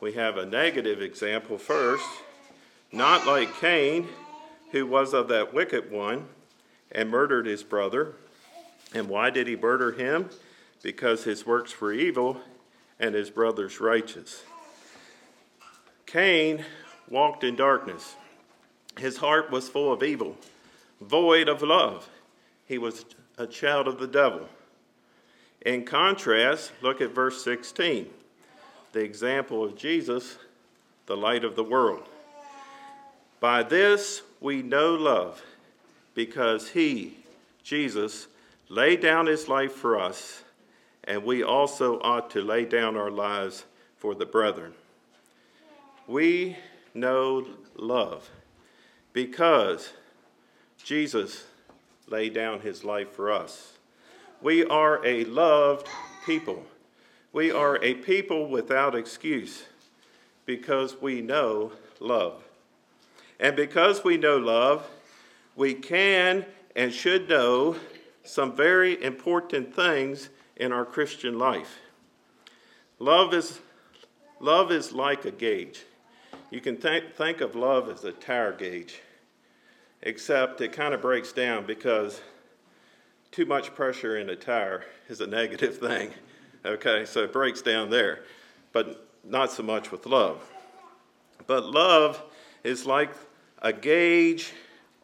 We 0.00 0.12
have 0.14 0.36
a 0.36 0.46
negative 0.46 1.02
example 1.02 1.58
first, 1.58 2.06
not 2.92 3.26
like 3.26 3.60
Cain, 3.60 4.08
who 4.72 4.86
was 4.86 5.12
of 5.12 5.28
that 5.28 5.52
wicked 5.52 5.90
one 5.90 6.26
and 6.90 7.10
murdered 7.10 7.46
his 7.46 7.62
brother. 7.62 8.14
And 8.94 9.08
why 9.08 9.30
did 9.30 9.46
he 9.46 9.56
murder 9.56 9.92
him? 9.92 10.30
Because 10.82 11.24
his 11.24 11.46
works 11.46 11.80
were 11.80 11.92
evil 11.92 12.40
and 12.98 13.14
his 13.14 13.30
brother's 13.30 13.80
righteous. 13.80 14.44
Cain 16.06 16.64
walked 17.08 17.44
in 17.44 17.56
darkness. 17.56 18.16
His 18.98 19.18
heart 19.18 19.50
was 19.50 19.68
full 19.68 19.92
of 19.92 20.02
evil 20.02 20.36
void 21.00 21.48
of 21.48 21.62
love. 21.62 22.08
He 22.66 22.78
was 22.78 23.04
a 23.38 23.46
child 23.46 23.88
of 23.88 23.98
the 23.98 24.06
devil. 24.06 24.48
In 25.64 25.84
contrast, 25.84 26.72
look 26.82 27.00
at 27.00 27.14
verse 27.14 27.42
16 27.42 28.08
the 28.92 29.00
example 29.00 29.64
of 29.64 29.76
Jesus, 29.76 30.38
the 31.06 31.16
light 31.16 31.44
of 31.44 31.56
the 31.56 31.64
world. 31.64 32.04
By 33.40 33.64
this 33.64 34.22
we 34.40 34.62
know 34.62 34.94
love, 34.94 35.42
because 36.14 36.68
he, 36.68 37.16
Jesus, 37.64 38.28
laid 38.68 39.00
down 39.00 39.26
his 39.26 39.48
life 39.48 39.72
for 39.72 39.98
us, 39.98 40.44
and 41.02 41.24
we 41.24 41.42
also 41.42 41.98
ought 42.02 42.30
to 42.30 42.40
lay 42.40 42.64
down 42.64 42.96
our 42.96 43.10
lives 43.10 43.64
for 43.96 44.14
the 44.14 44.26
brethren. 44.26 44.72
We 46.06 46.56
know 46.94 47.44
love 47.74 48.30
because 49.12 49.92
Jesus 50.82 51.44
laid 52.08 52.34
down 52.34 52.60
his 52.60 52.84
life 52.84 53.10
for 53.12 53.32
us. 53.32 53.74
We 54.42 54.64
are 54.64 55.04
a 55.04 55.24
loved 55.24 55.88
people. 56.26 56.64
We 57.32 57.50
are 57.50 57.82
a 57.82 57.94
people 57.94 58.48
without 58.48 58.94
excuse 58.94 59.64
because 60.46 61.00
we 61.00 61.20
know 61.20 61.72
love. 62.00 62.42
And 63.40 63.56
because 63.56 64.04
we 64.04 64.16
know 64.16 64.36
love, 64.36 64.86
we 65.56 65.74
can 65.74 66.44
and 66.76 66.92
should 66.92 67.28
know 67.28 67.76
some 68.22 68.54
very 68.54 69.02
important 69.02 69.74
things 69.74 70.28
in 70.56 70.72
our 70.72 70.84
Christian 70.84 71.38
life. 71.38 71.78
Love 72.98 73.34
is, 73.34 73.58
love 74.40 74.70
is 74.70 74.92
like 74.92 75.24
a 75.24 75.30
gauge. 75.30 75.84
You 76.50 76.60
can 76.60 76.76
th- 76.76 77.12
think 77.16 77.40
of 77.40 77.54
love 77.54 77.88
as 77.88 78.04
a 78.04 78.12
tire 78.12 78.52
gauge 78.52 79.00
except 80.04 80.60
it 80.60 80.72
kind 80.72 80.94
of 80.94 81.00
breaks 81.00 81.32
down 81.32 81.66
because 81.66 82.20
too 83.32 83.46
much 83.46 83.74
pressure 83.74 84.18
in 84.18 84.30
a 84.30 84.36
tire 84.36 84.84
is 85.08 85.20
a 85.20 85.26
negative 85.40 85.78
thing. 85.78 86.10
Okay, 86.64 87.04
so 87.04 87.24
it 87.24 87.32
breaks 87.32 87.60
down 87.60 87.90
there, 87.90 88.20
but 88.72 89.08
not 89.24 89.50
so 89.50 89.62
much 89.62 89.90
with 89.90 90.06
love. 90.06 90.48
But 91.46 91.66
love 91.66 92.22
is 92.62 92.86
like 92.86 93.10
a 93.60 93.72
gauge, 93.72 94.52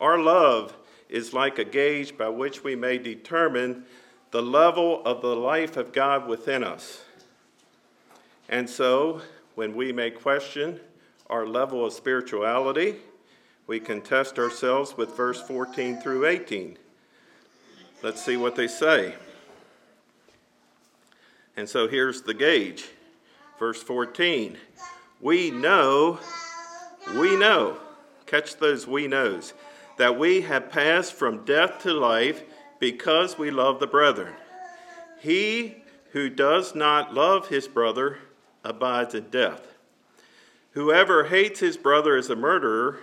our 0.00 0.18
love 0.18 0.76
is 1.08 1.34
like 1.34 1.58
a 1.58 1.64
gauge 1.64 2.16
by 2.16 2.28
which 2.28 2.62
we 2.62 2.76
may 2.76 2.96
determine 2.96 3.84
the 4.30 4.40
level 4.40 5.02
of 5.04 5.22
the 5.22 5.34
life 5.34 5.76
of 5.76 5.92
God 5.92 6.28
within 6.28 6.62
us. 6.62 7.02
And 8.48 8.68
so, 8.68 9.20
when 9.54 9.74
we 9.74 9.92
may 9.92 10.10
question 10.10 10.80
our 11.28 11.46
level 11.46 11.84
of 11.84 11.92
spirituality, 11.92 12.96
we 13.70 13.78
can 13.78 14.00
test 14.00 14.36
ourselves 14.36 14.96
with 14.96 15.16
verse 15.16 15.40
14 15.40 16.00
through 16.00 16.26
18. 16.26 16.76
Let's 18.02 18.20
see 18.20 18.36
what 18.36 18.56
they 18.56 18.66
say. 18.66 19.14
And 21.56 21.68
so 21.68 21.86
here's 21.86 22.22
the 22.22 22.34
gauge. 22.34 22.88
Verse 23.60 23.80
14. 23.80 24.58
We 25.20 25.52
know, 25.52 26.18
we 27.14 27.36
know, 27.36 27.76
catch 28.26 28.56
those 28.56 28.88
we 28.88 29.06
knows, 29.06 29.54
that 29.98 30.18
we 30.18 30.40
have 30.40 30.72
passed 30.72 31.12
from 31.12 31.44
death 31.44 31.80
to 31.84 31.92
life 31.92 32.42
because 32.80 33.38
we 33.38 33.52
love 33.52 33.78
the 33.78 33.86
brethren. 33.86 34.34
He 35.20 35.76
who 36.10 36.28
does 36.28 36.74
not 36.74 37.14
love 37.14 37.46
his 37.46 37.68
brother 37.68 38.18
abides 38.64 39.14
in 39.14 39.30
death. 39.30 39.64
Whoever 40.72 41.26
hates 41.26 41.60
his 41.60 41.76
brother 41.76 42.16
is 42.16 42.30
a 42.30 42.34
murderer, 42.34 42.98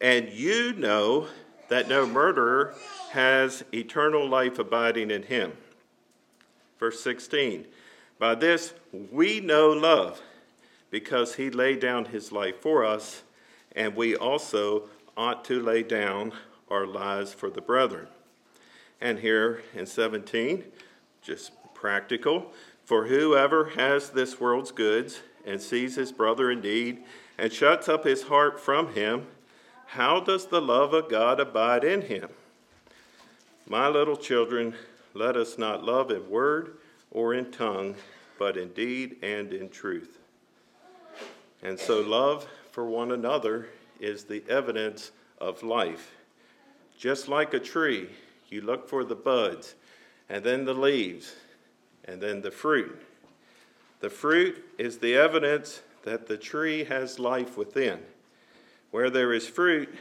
and 0.00 0.30
you 0.30 0.72
know 0.72 1.26
that 1.68 1.88
no 1.88 2.06
murderer 2.06 2.74
has 3.10 3.64
eternal 3.72 4.28
life 4.28 4.58
abiding 4.58 5.10
in 5.10 5.22
him. 5.22 5.52
Verse 6.78 7.00
16 7.02 7.66
By 8.18 8.34
this 8.34 8.74
we 9.12 9.40
know 9.40 9.68
love, 9.68 10.20
because 10.90 11.36
he 11.36 11.50
laid 11.50 11.80
down 11.80 12.06
his 12.06 12.32
life 12.32 12.60
for 12.60 12.84
us, 12.84 13.22
and 13.76 13.94
we 13.94 14.16
also 14.16 14.88
ought 15.16 15.44
to 15.44 15.60
lay 15.60 15.82
down 15.82 16.32
our 16.70 16.86
lives 16.86 17.32
for 17.32 17.50
the 17.50 17.60
brethren. 17.60 18.06
And 19.00 19.18
here 19.18 19.62
in 19.74 19.86
17, 19.86 20.64
just 21.22 21.52
practical. 21.74 22.52
For 22.84 23.06
whoever 23.06 23.70
has 23.70 24.10
this 24.10 24.40
world's 24.40 24.72
goods 24.72 25.20
and 25.46 25.60
sees 25.60 25.96
his 25.96 26.12
brother 26.12 26.50
in 26.50 26.60
need 26.60 27.04
and 27.38 27.52
shuts 27.52 27.88
up 27.88 28.04
his 28.04 28.24
heart 28.24 28.60
from 28.60 28.92
him, 28.94 29.26
how 29.90 30.20
does 30.20 30.46
the 30.46 30.60
love 30.60 30.94
of 30.94 31.08
God 31.08 31.40
abide 31.40 31.82
in 31.82 32.02
him? 32.02 32.28
My 33.68 33.88
little 33.88 34.16
children, 34.16 34.76
let 35.14 35.36
us 35.36 35.58
not 35.58 35.82
love 35.82 36.12
in 36.12 36.30
word 36.30 36.76
or 37.10 37.34
in 37.34 37.50
tongue, 37.50 37.96
but 38.38 38.56
in 38.56 38.68
deed 38.68 39.16
and 39.20 39.52
in 39.52 39.68
truth. 39.68 40.18
And 41.64 41.76
so, 41.76 42.02
love 42.02 42.46
for 42.70 42.84
one 42.86 43.10
another 43.10 43.66
is 43.98 44.22
the 44.22 44.44
evidence 44.48 45.10
of 45.40 45.64
life. 45.64 46.12
Just 46.96 47.26
like 47.26 47.52
a 47.52 47.58
tree, 47.58 48.10
you 48.48 48.60
look 48.60 48.88
for 48.88 49.04
the 49.04 49.16
buds, 49.16 49.74
and 50.28 50.44
then 50.44 50.64
the 50.64 50.72
leaves, 50.74 51.34
and 52.04 52.20
then 52.20 52.42
the 52.42 52.52
fruit. 52.52 52.96
The 53.98 54.10
fruit 54.10 54.64
is 54.78 54.98
the 54.98 55.16
evidence 55.16 55.82
that 56.04 56.28
the 56.28 56.36
tree 56.36 56.84
has 56.84 57.18
life 57.18 57.56
within. 57.56 57.98
Where 58.90 59.10
there 59.10 59.32
is 59.32 59.46
fruit, 59.46 59.92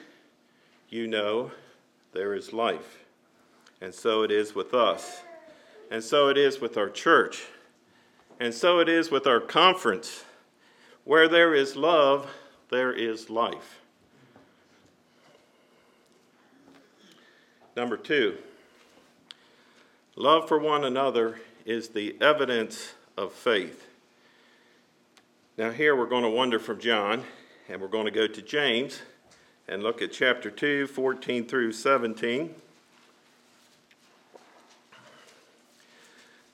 you 0.90 1.08
know 1.08 1.52
there 2.14 2.34
is 2.34 2.54
life. 2.54 3.04
And 3.82 3.94
so 3.94 4.24
it 4.24 4.32
is 4.32 4.56
with 4.56 4.74
us. 4.74 5.22
And 5.92 6.04
so 6.04 6.30
it 6.30 6.38
is 6.38 6.60
with 6.60 6.78
our 6.78 6.90
church. 6.90 7.46
And 8.40 8.54
so 8.54 8.80
it 8.80 8.90
is 8.90 9.12
with 9.12 9.28
our 9.28 9.40
conference. 9.40 10.24
Where 11.04 11.28
there 11.28 11.54
is 11.54 11.76
love, 11.76 12.30
there 12.70 12.92
is 12.92 13.30
life. 13.30 13.82
Number 17.76 17.98
two, 17.98 18.38
love 20.16 20.48
for 20.48 20.60
one 20.60 20.84
another 20.84 21.40
is 21.66 21.90
the 21.90 22.16
evidence 22.20 22.94
of 23.16 23.32
faith. 23.32 23.88
Now, 25.58 25.72
here 25.72 25.96
we're 25.96 26.08
going 26.08 26.24
to 26.24 26.30
wander 26.30 26.60
from 26.60 26.80
John 26.80 27.24
and 27.70 27.80
we're 27.80 27.88
going 27.88 28.06
to 28.06 28.12
go 28.12 28.26
to 28.26 28.42
James 28.42 29.00
and 29.68 29.84
look 29.84 30.02
at 30.02 30.12
chapter 30.12 30.50
2, 30.50 30.88
14 30.88 31.46
through 31.46 31.72
17. 31.72 32.56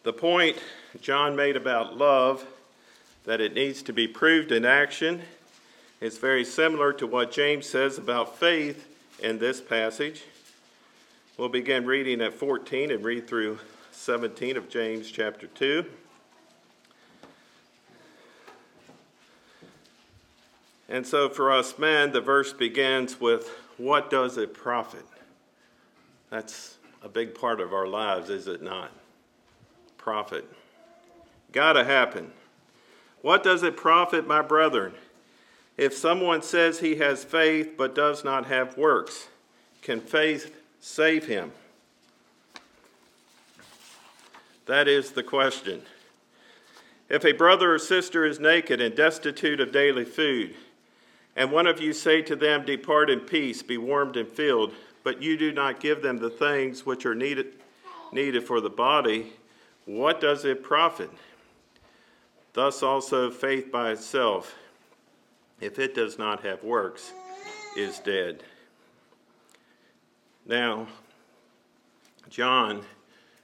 The 0.03 0.13
point 0.13 0.57
John 1.01 1.35
made 1.35 1.55
about 1.55 1.97
love, 1.97 2.45
that 3.23 3.39
it 3.39 3.53
needs 3.53 3.81
to 3.83 3.93
be 3.93 4.07
proved 4.07 4.51
in 4.51 4.65
action, 4.65 5.21
is 6.01 6.17
very 6.17 6.43
similar 6.43 6.91
to 6.93 7.07
what 7.07 7.31
James 7.31 7.65
says 7.65 7.97
about 7.97 8.37
faith 8.37 8.85
in 9.23 9.39
this 9.39 9.61
passage. 9.61 10.25
We'll 11.37 11.49
begin 11.49 11.85
reading 11.85 12.21
at 12.21 12.33
14 12.33 12.91
and 12.91 13.03
read 13.03 13.25
through 13.25 13.59
17 13.91 14.57
of 14.57 14.69
James 14.69 15.09
chapter 15.09 15.47
2. 15.47 15.85
And 20.87 21.05
so 21.05 21.29
for 21.29 21.51
us 21.51 21.77
men, 21.79 22.11
the 22.11 22.21
verse 22.21 22.53
begins 22.53 23.19
with, 23.19 23.49
What 23.77 24.09
does 24.09 24.37
it 24.37 24.53
profit? 24.53 25.05
That's 26.29 26.77
a 27.01 27.09
big 27.09 27.33
part 27.33 27.59
of 27.59 27.73
our 27.73 27.87
lives, 27.87 28.29
is 28.29 28.47
it 28.47 28.61
not? 28.61 28.91
profit. 30.05 30.47
Gotta 31.51 31.83
happen. 31.83 32.31
What 33.23 33.43
does 33.43 33.63
it 33.63 33.75
profit, 33.75 34.27
my 34.27 34.43
brethren, 34.43 34.93
if 35.77 35.95
someone 35.95 36.43
says 36.43 36.79
he 36.79 36.97
has 36.97 37.23
faith 37.23 37.71
but 37.75 37.95
does 37.95 38.23
not 38.23 38.45
have 38.45 38.77
works? 38.77 39.29
Can 39.81 39.99
faith 39.99 40.55
save 40.79 41.25
him? 41.25 41.53
That 44.67 44.87
is 44.87 45.13
the 45.13 45.23
question. 45.23 45.81
If 47.09 47.25
a 47.25 47.31
brother 47.31 47.73
or 47.73 47.79
sister 47.79 48.25
is 48.25 48.39
naked 48.39 48.79
and 48.79 48.93
destitute 48.93 49.59
of 49.59 49.71
daily 49.71 50.05
food, 50.05 50.53
and 51.35 51.51
one 51.51 51.67
of 51.67 51.81
you 51.81 51.93
say 51.93 52.21
to 52.21 52.35
them, 52.35 52.65
Depart 52.65 53.09
in 53.09 53.19
peace, 53.21 53.61
be 53.61 53.77
warmed 53.77 54.17
and 54.17 54.27
filled, 54.27 54.73
but 55.03 55.21
you 55.21 55.37
do 55.37 55.51
not 55.51 55.79
give 55.79 56.01
them 56.01 56.17
the 56.17 56.29
things 56.29 56.85
which 56.85 57.05
are 57.05 57.15
needed, 57.15 57.53
needed 58.11 58.43
for 58.43 58.61
the 58.61 58.69
body, 58.69 59.33
what 59.85 60.19
does 60.19 60.45
it 60.45 60.63
profit? 60.63 61.11
Thus 62.53 62.81
also 62.81 63.29
faith 63.29 63.71
by 63.71 63.91
itself, 63.91 64.55
if 65.59 65.77
it 65.77 65.93
does 65.93 66.17
not 66.17 66.43
have 66.43 66.63
works, 66.63 67.11
is 67.75 67.99
dead. 67.99 68.43
Now, 70.45 70.87
John 72.29 72.83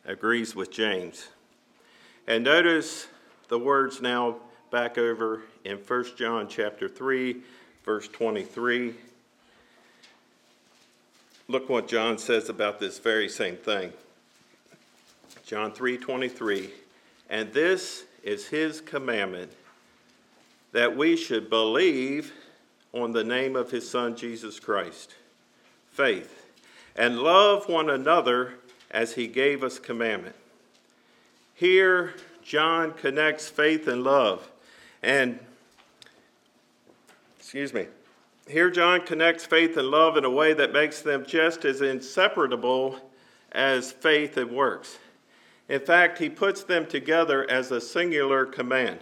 agrees 0.06 0.56
with 0.56 0.72
James. 0.72 1.28
And 2.28 2.44
notice 2.44 3.08
the 3.50 3.60
words 3.60 4.02
now 4.02 4.38
back 4.72 4.98
over 4.98 5.42
in 5.66 5.78
1 5.78 6.06
John 6.16 6.48
chapter 6.48 6.88
3, 6.88 7.42
verse 7.84 8.08
23. 8.08 8.94
Look 11.48 11.70
what 11.70 11.88
John 11.88 12.18
says 12.18 12.50
about 12.50 12.80
this 12.80 13.00
very 13.00 13.28
same 13.28 13.58
thing. 13.58 13.92
John 15.46 15.74
3:23. 15.74 16.72
And 17.30 17.52
this 17.54 18.06
is 18.24 18.48
his 18.48 18.82
commandment 18.82 19.52
that 20.72 20.96
we 20.96 21.18
should 21.18 21.50
believe 21.50 22.32
on 22.94 23.12
the 23.12 23.24
name 23.24 23.56
of 23.56 23.72
his 23.72 23.90
son 23.90 24.16
Jesus 24.16 24.60
Christ. 24.60 25.16
Faith 25.92 26.46
and 26.96 27.20
love 27.20 27.68
one 27.68 27.90
another 27.90 28.56
as 28.90 29.16
he 29.16 29.28
gave 29.28 29.64
us 29.64 29.80
commandment. 29.80 30.36
Here 31.54 32.14
John 32.44 32.94
connects 32.94 33.50
faith 33.50 33.88
and 33.88 34.04
love 34.04 34.50
and 35.02 35.40
excuse 37.52 37.74
me. 37.74 37.86
Here 38.48 38.72
John 38.72 39.06
connects 39.06 39.46
faith 39.46 39.76
and 39.76 39.90
love 39.90 40.16
in 40.16 40.24
a 40.24 40.30
way 40.30 40.54
that 40.54 40.72
makes 40.72 41.02
them 41.02 41.26
just 41.26 41.66
as 41.66 41.82
inseparable 41.82 42.98
as 43.52 43.92
faith 43.92 44.38
and 44.38 44.52
works. 44.52 45.00
In 45.68 45.82
fact, 45.82 46.20
he 46.20 46.30
puts 46.30 46.64
them 46.64 46.86
together 46.86 47.46
as 47.52 47.70
a 47.70 47.82
singular 47.82 48.46
command. 48.46 49.02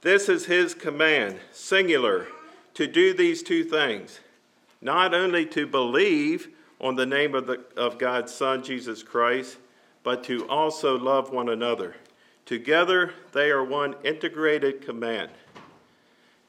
This 0.00 0.28
is 0.28 0.46
his 0.46 0.74
command, 0.74 1.38
singular, 1.52 2.26
to 2.74 2.88
do 2.88 3.14
these 3.14 3.44
two 3.44 3.62
things 3.62 4.18
not 4.80 5.14
only 5.14 5.46
to 5.46 5.64
believe 5.64 6.48
on 6.80 6.96
the 6.96 7.06
name 7.06 7.36
of, 7.36 7.46
the, 7.46 7.64
of 7.76 7.98
God's 7.98 8.34
Son, 8.34 8.64
Jesus 8.64 9.04
Christ, 9.04 9.58
but 10.02 10.24
to 10.24 10.44
also 10.48 10.98
love 10.98 11.30
one 11.32 11.50
another. 11.50 11.94
Together, 12.46 13.12
they 13.30 13.52
are 13.52 13.62
one 13.62 13.94
integrated 14.02 14.84
command. 14.84 15.30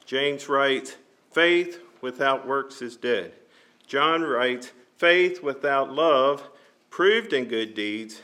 James 0.05 0.49
writes, 0.49 0.95
Faith 1.31 1.79
without 2.01 2.47
works 2.47 2.81
is 2.81 2.95
dead. 2.95 3.31
John 3.87 4.21
writes, 4.21 4.71
Faith 4.97 5.41
without 5.41 5.91
love 5.91 6.47
proved 6.89 7.33
in 7.33 7.45
good 7.45 7.73
deeds 7.73 8.21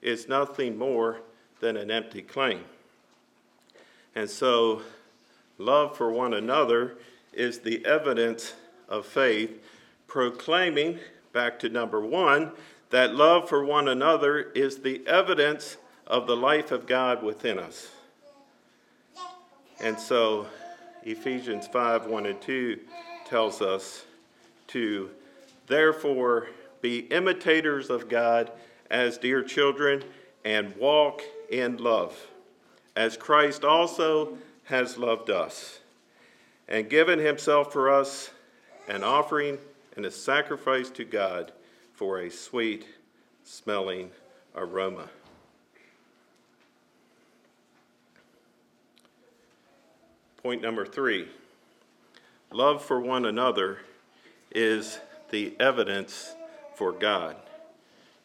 is 0.00 0.28
nothing 0.28 0.78
more 0.78 1.20
than 1.60 1.76
an 1.76 1.90
empty 1.90 2.22
claim. 2.22 2.64
And 4.14 4.28
so, 4.28 4.82
love 5.58 5.96
for 5.96 6.10
one 6.10 6.34
another 6.34 6.98
is 7.32 7.60
the 7.60 7.84
evidence 7.86 8.54
of 8.88 9.06
faith, 9.06 9.50
proclaiming, 10.06 10.98
back 11.32 11.58
to 11.60 11.68
number 11.68 12.00
one, 12.00 12.52
that 12.90 13.14
love 13.14 13.48
for 13.48 13.64
one 13.64 13.88
another 13.88 14.50
is 14.54 14.78
the 14.78 15.06
evidence 15.06 15.78
of 16.06 16.26
the 16.26 16.36
life 16.36 16.72
of 16.72 16.86
God 16.86 17.22
within 17.22 17.58
us. 17.58 17.90
And 19.80 19.98
so, 19.98 20.46
Ephesians 21.04 21.66
5 21.66 22.06
1 22.06 22.26
and 22.26 22.40
2 22.40 22.78
tells 23.24 23.60
us 23.60 24.04
to 24.68 25.10
therefore 25.66 26.48
be 26.80 27.00
imitators 27.00 27.90
of 27.90 28.08
God 28.08 28.50
as 28.90 29.18
dear 29.18 29.42
children 29.42 30.02
and 30.44 30.76
walk 30.76 31.22
in 31.50 31.76
love, 31.76 32.26
as 32.96 33.16
Christ 33.16 33.64
also 33.64 34.38
has 34.64 34.98
loved 34.98 35.30
us 35.30 35.80
and 36.68 36.88
given 36.88 37.18
himself 37.18 37.72
for 37.72 37.90
us 37.90 38.30
an 38.88 39.04
offering 39.04 39.58
and 39.96 40.06
a 40.06 40.10
sacrifice 40.10 40.90
to 40.90 41.04
God 41.04 41.52
for 41.92 42.20
a 42.20 42.30
sweet 42.30 42.86
smelling 43.44 44.10
aroma. 44.54 45.08
Point 50.42 50.60
number 50.60 50.84
three 50.84 51.28
love 52.50 52.84
for 52.84 53.00
one 53.00 53.26
another 53.26 53.78
is 54.50 54.98
the 55.30 55.54
evidence 55.60 56.34
for 56.74 56.90
God. 56.90 57.36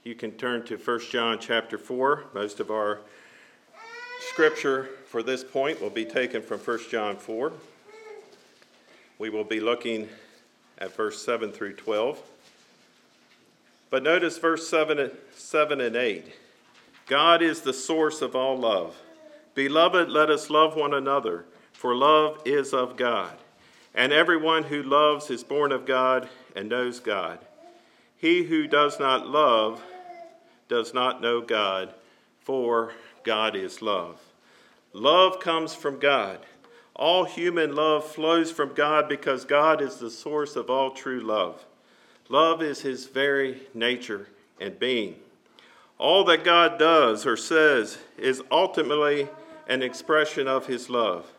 You 0.03 0.15
can 0.15 0.31
turn 0.31 0.65
to 0.65 0.77
1 0.77 0.99
John 1.11 1.37
chapter 1.39 1.77
4. 1.77 2.25
Most 2.33 2.59
of 2.59 2.71
our 2.71 3.01
scripture 4.31 4.89
for 5.05 5.21
this 5.21 5.43
point 5.43 5.79
will 5.79 5.91
be 5.91 6.05
taken 6.05 6.41
from 6.41 6.59
1 6.59 6.79
John 6.89 7.17
4. 7.17 7.53
We 9.19 9.29
will 9.29 9.43
be 9.43 9.59
looking 9.59 10.09
at 10.79 10.95
verse 10.95 11.23
7 11.23 11.51
through 11.51 11.73
12. 11.73 12.19
But 13.91 14.01
notice 14.01 14.37
verse 14.39 14.67
7, 14.67 15.11
7 15.35 15.81
and 15.81 15.95
8. 15.95 16.25
God 17.05 17.41
is 17.43 17.61
the 17.61 17.73
source 17.73 18.21
of 18.23 18.35
all 18.35 18.57
love. 18.57 18.95
Beloved, 19.53 20.09
let 20.09 20.29
us 20.29 20.49
love 20.49 20.75
one 20.75 20.93
another, 20.93 21.45
for 21.77 21.95
love 21.95 22.41
is 22.43 22.73
of 22.73 22.97
God. 22.97 23.37
And 23.93 24.11
everyone 24.11 24.63
who 24.63 24.81
loves 24.81 25.29
is 25.29 25.43
born 25.43 25.71
of 25.71 25.85
God 25.85 26.27
and 26.55 26.69
knows 26.69 26.99
God. 26.99 27.37
He 28.17 28.45
who 28.45 28.65
does 28.65 28.99
not 28.99 29.27
love 29.27 29.83
does 30.67 30.95
not 30.95 31.21
know 31.21 31.39
God, 31.39 31.93
for 32.39 32.93
God 33.23 33.55
is 33.55 33.83
love. 33.83 34.19
Love 34.91 35.39
comes 35.39 35.75
from 35.75 35.99
God. 35.99 36.39
All 36.95 37.25
human 37.25 37.75
love 37.75 38.03
flows 38.03 38.51
from 38.51 38.73
God 38.73 39.07
because 39.07 39.45
God 39.45 39.79
is 39.79 39.97
the 39.97 40.09
source 40.09 40.55
of 40.55 40.71
all 40.71 40.89
true 40.89 41.19
love. 41.19 41.63
Love 42.27 42.63
is 42.63 42.81
his 42.81 43.05
very 43.05 43.61
nature 43.75 44.27
and 44.59 44.79
being. 44.79 45.15
All 45.99 46.23
that 46.23 46.43
God 46.43 46.79
does 46.79 47.27
or 47.27 47.37
says 47.37 47.99
is 48.17 48.41
ultimately 48.49 49.29
an 49.67 49.83
expression 49.83 50.47
of 50.47 50.65
his 50.65 50.89
love. 50.89 51.31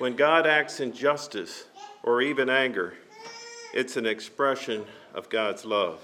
When 0.00 0.16
God 0.16 0.46
acts 0.46 0.80
in 0.80 0.94
justice 0.94 1.64
or 2.02 2.22
even 2.22 2.48
anger, 2.48 2.94
it's 3.74 3.98
an 3.98 4.06
expression 4.06 4.86
of 5.12 5.28
God's 5.28 5.66
love. 5.66 6.02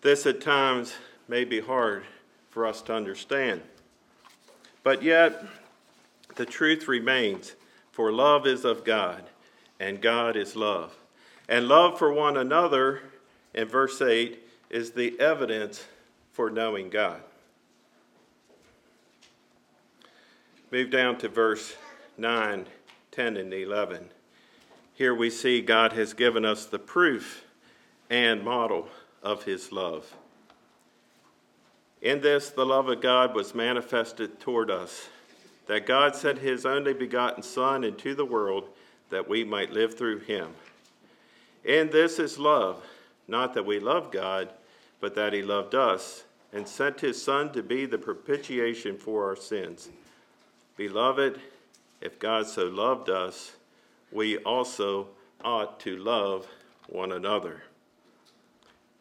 This 0.00 0.24
at 0.24 0.40
times 0.40 0.94
may 1.28 1.44
be 1.44 1.60
hard 1.60 2.04
for 2.48 2.66
us 2.66 2.80
to 2.80 2.94
understand. 2.94 3.60
But 4.82 5.02
yet, 5.02 5.44
the 6.36 6.46
truth 6.46 6.88
remains 6.88 7.54
for 7.92 8.10
love 8.10 8.46
is 8.46 8.64
of 8.64 8.82
God, 8.82 9.24
and 9.78 10.00
God 10.00 10.34
is 10.34 10.56
love. 10.56 10.96
And 11.50 11.68
love 11.68 11.98
for 11.98 12.14
one 12.14 12.38
another, 12.38 13.02
in 13.52 13.68
verse 13.68 14.00
8, 14.00 14.42
is 14.70 14.92
the 14.92 15.20
evidence 15.20 15.84
for 16.32 16.48
knowing 16.48 16.88
God. 16.88 17.20
Move 20.72 20.88
down 20.88 21.18
to 21.18 21.28
verse 21.28 21.76
9, 22.16 22.66
10, 23.16 23.38
and 23.38 23.54
11. 23.54 24.10
Here 24.92 25.14
we 25.14 25.30
see 25.30 25.62
God 25.62 25.94
has 25.94 26.12
given 26.12 26.44
us 26.44 26.66
the 26.66 26.78
proof 26.78 27.46
and 28.10 28.44
model 28.44 28.88
of 29.22 29.44
his 29.44 29.72
love. 29.72 30.14
In 32.02 32.20
this, 32.20 32.50
the 32.50 32.66
love 32.66 32.90
of 32.90 33.00
God 33.00 33.34
was 33.34 33.54
manifested 33.54 34.38
toward 34.38 34.70
us, 34.70 35.08
that 35.66 35.86
God 35.86 36.14
sent 36.14 36.40
his 36.40 36.66
only 36.66 36.92
begotten 36.92 37.42
Son 37.42 37.84
into 37.84 38.14
the 38.14 38.26
world 38.26 38.68
that 39.08 39.26
we 39.26 39.44
might 39.44 39.72
live 39.72 39.96
through 39.96 40.18
him. 40.18 40.50
In 41.64 41.88
this 41.88 42.18
is 42.18 42.38
love, 42.38 42.84
not 43.26 43.54
that 43.54 43.64
we 43.64 43.80
love 43.80 44.12
God, 44.12 44.50
but 45.00 45.14
that 45.14 45.32
he 45.32 45.40
loved 45.40 45.74
us 45.74 46.24
and 46.52 46.68
sent 46.68 47.00
his 47.00 47.22
Son 47.22 47.50
to 47.54 47.62
be 47.62 47.86
the 47.86 47.96
propitiation 47.96 48.98
for 48.98 49.24
our 49.24 49.36
sins. 49.36 49.88
Beloved, 50.76 51.40
if 52.00 52.18
God 52.18 52.46
so 52.46 52.66
loved 52.66 53.08
us, 53.08 53.56
we 54.12 54.38
also 54.38 55.08
ought 55.44 55.80
to 55.80 55.96
love 55.96 56.46
one 56.88 57.12
another. 57.12 57.62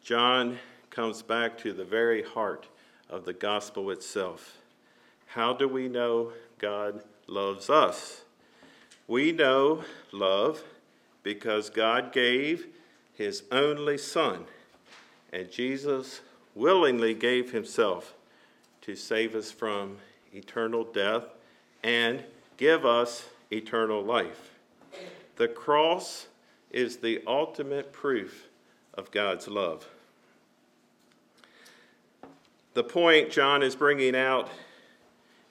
John 0.03 0.60
comes 0.89 1.21
back 1.21 1.58
to 1.60 1.73
the 1.73 1.84
very 1.84 2.23
heart 2.23 2.67
of 3.10 3.25
the 3.25 3.34
gospel 3.34 3.91
itself. 3.91 4.58
How 5.27 5.53
do 5.53 5.67
we 5.67 5.88
know 5.88 6.31
God 6.58 7.03
loves 7.27 7.69
us? 7.69 8.21
We 9.08 9.31
know 9.31 9.84
love 10.12 10.63
because 11.23 11.69
God 11.69 12.13
gave 12.13 12.67
his 13.13 13.43
only 13.51 13.97
Son, 13.97 14.45
and 15.31 15.51
Jesus 15.51 16.21
willingly 16.53 17.13
gave 17.13 17.51
himself 17.51 18.13
to 18.81 18.95
save 18.95 19.36
us 19.36 19.51
from 19.51 19.97
eternal 20.34 20.84
death 20.84 21.23
and 21.84 22.23
give 22.58 22.86
us 22.86 23.26
eternal 23.52 24.04
life. 24.04 24.52
The 25.36 25.48
cross 25.48 26.28
is 26.72 26.98
the 26.98 27.22
ultimate 27.28 27.91
proof 27.91 28.48
of 28.94 29.12
God's 29.12 29.48
love. 29.48 29.88
The 32.74 32.84
point 32.84 33.32
John 33.32 33.63
is 33.63 33.76
bringing 33.76 34.15
out 34.15 34.50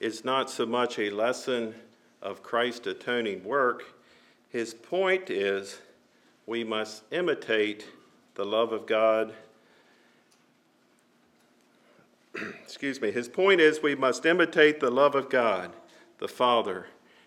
is 0.00 0.24
not 0.24 0.50
so 0.50 0.66
much 0.66 0.98
a 0.98 1.10
lesson 1.10 1.74
of 2.20 2.42
Christ's 2.42 2.86
atoning 2.86 3.44
work. 3.44 3.84
His 4.50 4.74
point 4.74 5.30
is 5.30 5.78
we 6.46 6.64
must 6.64 7.02
imitate 7.10 7.86
the 8.34 8.44
love 8.44 8.72
of 8.72 8.86
God 8.86 9.32
excuse 12.62 13.00
me, 13.00 13.10
his 13.10 13.28
point 13.28 13.60
is 13.60 13.82
we 13.82 13.94
must 13.94 14.26
imitate 14.26 14.80
the 14.80 14.90
love 14.90 15.14
of 15.14 15.28
God, 15.28 15.72
the 16.18 16.28
Father, 16.28 16.86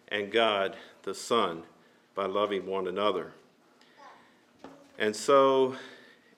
and 0.10 0.32
God, 0.32 0.76
the 1.04 1.14
Son, 1.14 1.64
by 2.16 2.26
loving 2.26 2.66
one 2.66 2.88
another. 2.88 3.32
And 4.98 5.16
so, 5.16 5.76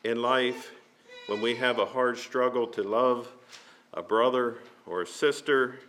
in 0.04 0.22
life, 0.22 0.72
when 1.28 1.42
we 1.42 1.56
have 1.56 1.80
a 1.80 1.86
hard 1.86 2.18
struggle 2.18 2.68
to 2.68 2.84
love 2.84 3.28
a 3.94 4.02
brother 4.02 4.58
or 4.86 5.02
a 5.02 5.08
sister, 5.08 5.80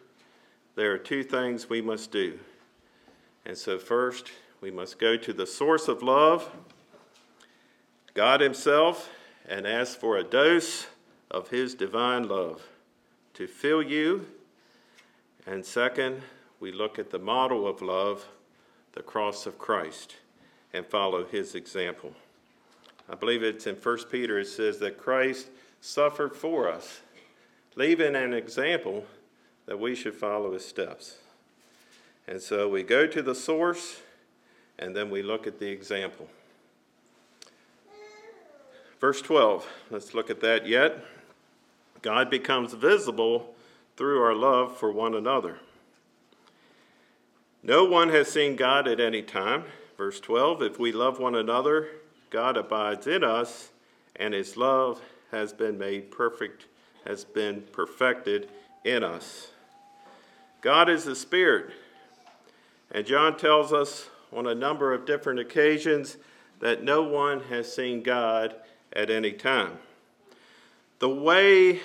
there 0.77 0.93
are 0.93 0.99
two 0.99 1.23
things 1.23 1.69
we 1.69 1.81
must 1.81 2.13
do. 2.13 2.39
And 3.45 3.57
so, 3.57 3.79
first, 3.79 4.31
we 4.61 4.71
must 4.71 4.99
go 4.99 5.17
to 5.17 5.33
the 5.33 5.47
source 5.47 5.89
of 5.89 6.03
love, 6.03 6.51
God 8.15 8.41
Himself, 8.41 9.11
and 9.49 9.67
ask 9.67 9.99
for 9.99 10.19
a 10.19 10.25
dose 10.25 10.87
of 11.31 11.49
His 11.49 11.75
divine 11.75 12.29
love 12.29 12.63
to 13.35 13.47
fill 13.47 13.83
you. 13.83 14.27
And 15.47 15.65
second, 15.65 16.23
we 16.61 16.71
look 16.71 16.99
at 16.99 17.11
the 17.11 17.19
model 17.19 17.67
of 17.67 17.81
love, 17.81 18.27
the 18.93 19.03
cross 19.03 19.47
of 19.47 19.59
Christ, 19.59 20.17
and 20.73 20.87
follow 20.87 21.25
his 21.25 21.55
example. 21.55 22.13
I 23.09 23.15
believe 23.15 23.43
it's 23.43 23.67
in 23.67 23.75
1 23.75 23.99
Peter, 24.11 24.39
it 24.39 24.47
says 24.47 24.79
that 24.79 24.99
Christ 24.99 25.49
suffered 25.81 26.37
for 26.37 26.69
us, 26.69 27.01
leaving 27.75 28.15
an 28.15 28.35
example 28.35 29.05
that 29.67 29.81
we 29.81 29.95
should 29.95 30.15
follow 30.15 30.53
his 30.53 30.65
steps. 30.65 31.17
And 32.29 32.41
so 32.41 32.69
we 32.69 32.83
go 32.83 33.07
to 33.07 33.23
the 33.23 33.35
source 33.35 34.01
and 34.79 34.95
then 34.95 35.11
we 35.11 35.23
look 35.23 35.47
at 35.47 35.59
the 35.59 35.69
example. 35.69 36.29
Verse 39.01 39.23
12, 39.23 39.67
let's 39.91 40.15
look 40.15 40.29
at 40.29 40.41
that 40.41 40.67
yet. 40.67 41.05
God 42.03 42.31
becomes 42.31 42.75
visible 42.75 43.55
through 43.97 44.23
our 44.23 44.35
love 44.35 44.77
for 44.77 44.93
one 44.93 45.15
another. 45.15 45.59
No 47.63 47.85
one 47.85 48.09
has 48.09 48.29
seen 48.29 48.57
God 48.57 48.89
at 48.89 49.01
any 49.01 49.23
time. 49.23 49.65
Verse 49.99 50.19
12 50.21 50.63
If 50.63 50.79
we 50.79 50.93
love 50.93 51.19
one 51.19 51.35
another, 51.35 51.89
God 52.31 52.57
abides 52.57 53.07
in 53.07 53.23
us, 53.23 53.71
and 54.17 54.33
his 54.33 54.57
love 54.57 55.01
has 55.31 55.53
been 55.53 55.79
made 55.79 56.11
perfect 56.11 56.67
has 57.07 57.25
been 57.25 57.63
perfected 57.73 58.49
in 58.85 59.03
us. 59.03 59.51
God 60.61 60.91
is 60.91 61.05
the 61.05 61.17
Spirit, 61.17 61.73
and 62.91 63.07
John 63.07 63.37
tells 63.37 63.73
us 63.73 64.09
on 64.33 64.47
a 64.47 64.55
number 64.55 64.93
of 64.93 65.07
different 65.07 65.41
occasions 65.41 66.19
that 66.61 66.83
no 66.83 67.03
one 67.03 67.41
has 67.45 67.73
seen 67.73 68.03
God 68.03 68.55
at 68.93 69.11
any 69.11 69.33
time. 69.33 69.79
The 70.99 71.09
way 71.09 71.81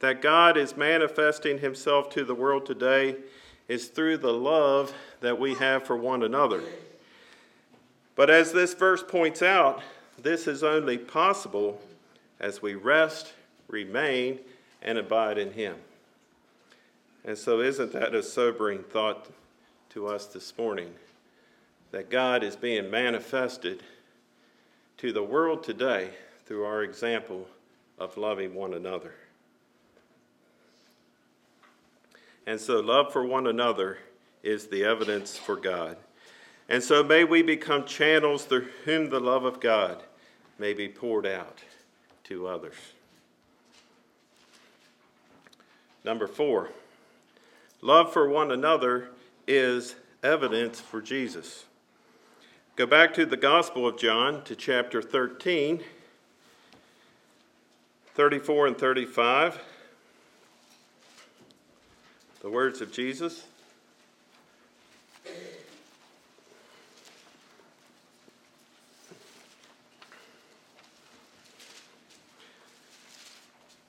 that 0.00 0.22
God 0.22 0.56
is 0.56 0.76
manifesting 0.76 1.58
himself 1.58 2.08
to 2.10 2.24
the 2.24 2.34
world 2.34 2.64
today 2.64 3.16
is 3.68 3.88
through 3.88 4.18
the 4.18 4.32
love 4.32 4.92
that 5.20 5.38
we 5.38 5.54
have 5.54 5.84
for 5.84 5.96
one 5.96 6.22
another. 6.22 6.62
But 8.16 8.30
as 8.30 8.52
this 8.52 8.74
verse 8.74 9.02
points 9.02 9.42
out, 9.42 9.82
this 10.20 10.46
is 10.46 10.62
only 10.62 10.98
possible 10.98 11.80
as 12.38 12.62
we 12.62 12.74
rest, 12.74 13.32
remain, 13.68 14.38
and 14.82 14.98
abide 14.98 15.38
in 15.38 15.52
Him. 15.52 15.76
And 17.24 17.36
so, 17.38 17.60
isn't 17.60 17.92
that 17.92 18.14
a 18.14 18.22
sobering 18.22 18.82
thought 18.82 19.30
to 19.90 20.06
us 20.06 20.26
this 20.26 20.56
morning? 20.58 20.94
That 21.90 22.10
God 22.10 22.44
is 22.44 22.54
being 22.54 22.90
manifested 22.90 23.82
to 24.98 25.12
the 25.12 25.22
world 25.22 25.64
today 25.64 26.10
through 26.44 26.64
our 26.64 26.82
example 26.82 27.48
of 27.98 28.16
loving 28.16 28.54
one 28.54 28.74
another. 28.74 29.14
And 32.46 32.60
so, 32.60 32.80
love 32.80 33.12
for 33.12 33.24
one 33.24 33.46
another 33.46 33.98
is 34.42 34.66
the 34.66 34.84
evidence 34.84 35.36
for 35.36 35.56
God. 35.56 35.96
And 36.68 36.82
so, 36.82 37.02
may 37.02 37.24
we 37.24 37.42
become 37.42 37.84
channels 37.84 38.44
through 38.44 38.68
whom 38.84 39.08
the 39.08 39.20
love 39.20 39.44
of 39.44 39.60
God 39.60 40.02
may 40.58 40.74
be 40.74 40.88
poured 40.88 41.26
out 41.26 41.62
to 42.24 42.46
others. 42.46 42.74
Number 46.04 46.26
four, 46.26 46.68
love 47.80 48.12
for 48.12 48.28
one 48.28 48.50
another 48.50 49.08
is 49.46 49.96
evidence 50.22 50.80
for 50.80 51.00
Jesus. 51.00 51.64
Go 52.76 52.86
back 52.86 53.14
to 53.14 53.24
the 53.24 53.36
Gospel 53.36 53.86
of 53.86 53.96
John 53.98 54.42
to 54.44 54.54
chapter 54.54 55.00
13, 55.00 55.82
34 58.14 58.66
and 58.66 58.76
35. 58.76 59.60
The 62.44 62.50
words 62.50 62.82
of 62.82 62.92
Jesus. 62.92 63.46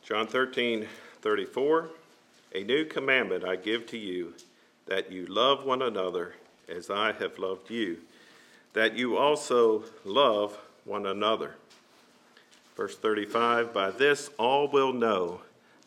John 0.05 0.25
13, 0.27 0.87
34. 1.21 1.89
A 2.53 2.63
new 2.63 2.85
commandment 2.85 3.43
I 3.43 3.57
give 3.57 3.87
to 3.87 3.97
you, 3.97 4.33
that 4.85 5.11
you 5.11 5.25
love 5.25 5.65
one 5.65 5.81
another 5.81 6.35
as 6.69 6.89
I 6.89 7.11
have 7.11 7.37
loved 7.37 7.69
you, 7.69 7.97
that 8.71 8.95
you 8.95 9.17
also 9.17 9.83
love 10.05 10.57
one 10.85 11.05
another. 11.05 11.55
Verse 12.77 12.95
35 12.95 13.73
By 13.73 13.91
this 13.91 14.29
all 14.39 14.69
will 14.69 14.93
know 14.93 15.41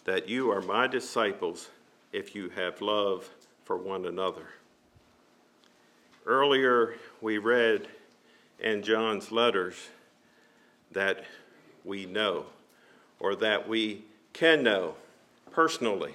that 0.04 0.28
you 0.28 0.50
are 0.50 0.61
my 0.61 0.87
disciples 0.87 1.70
if 2.12 2.34
you 2.34 2.48
have 2.50 2.80
love 2.80 3.28
for 3.64 3.76
one 3.76 4.06
another. 4.06 4.46
Earlier, 6.26 6.94
we 7.20 7.38
read 7.38 7.88
in 8.60 8.82
John's 8.82 9.30
letters 9.30 9.88
that 10.92 11.24
we 11.84 12.06
know, 12.06 12.46
or 13.20 13.36
that 13.36 13.68
we 13.68 14.04
can 14.32 14.62
know 14.62 14.94
personally. 15.50 16.14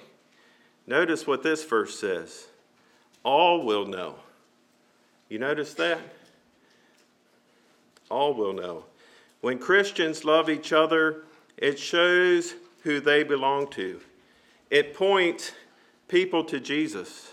Notice 0.86 1.26
what 1.26 1.42
this 1.42 1.64
verse 1.64 1.98
says 1.98 2.46
all 3.24 3.64
will 3.64 3.86
know. 3.86 4.16
You 5.28 5.38
notice 5.38 5.74
that? 5.74 5.98
All 8.10 8.34
will 8.34 8.52
know. 8.52 8.84
When 9.40 9.58
Christians 9.58 10.24
love 10.24 10.50
each 10.50 10.72
other, 10.72 11.22
it 11.56 11.78
shows 11.78 12.54
who 12.82 13.00
they 13.00 13.24
belong 13.24 13.68
to. 13.70 14.00
It 14.70 14.94
points 14.94 15.52
people 16.08 16.44
to 16.44 16.60
Jesus. 16.60 17.32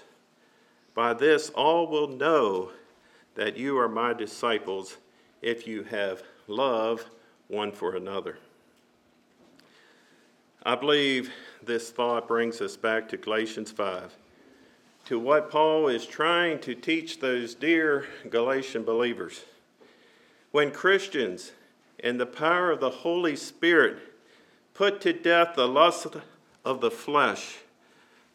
By 0.93 1.13
this, 1.13 1.49
all 1.51 1.87
will 1.87 2.07
know 2.07 2.71
that 3.35 3.57
you 3.57 3.77
are 3.77 3.87
my 3.87 4.13
disciples 4.13 4.97
if 5.41 5.67
you 5.67 5.83
have 5.83 6.23
love 6.47 7.05
one 7.47 7.71
for 7.71 7.95
another. 7.95 8.37
I 10.63 10.75
believe 10.75 11.31
this 11.63 11.89
thought 11.89 12.27
brings 12.27 12.61
us 12.61 12.77
back 12.77 13.09
to 13.09 13.17
Galatians 13.17 13.71
5, 13.71 14.15
to 15.05 15.19
what 15.19 15.49
Paul 15.49 15.87
is 15.87 16.05
trying 16.05 16.59
to 16.59 16.75
teach 16.75 17.19
those 17.19 17.55
dear 17.55 18.05
Galatian 18.29 18.83
believers. 18.83 19.41
When 20.51 20.71
Christians, 20.71 21.53
in 21.97 22.17
the 22.17 22.25
power 22.25 22.71
of 22.71 22.79
the 22.79 22.89
Holy 22.89 23.35
Spirit, 23.35 23.97
put 24.73 25.01
to 25.01 25.13
death 25.13 25.55
the 25.55 25.67
lust 25.67 26.07
of 26.63 26.81
the 26.81 26.91
flesh, 26.91 27.57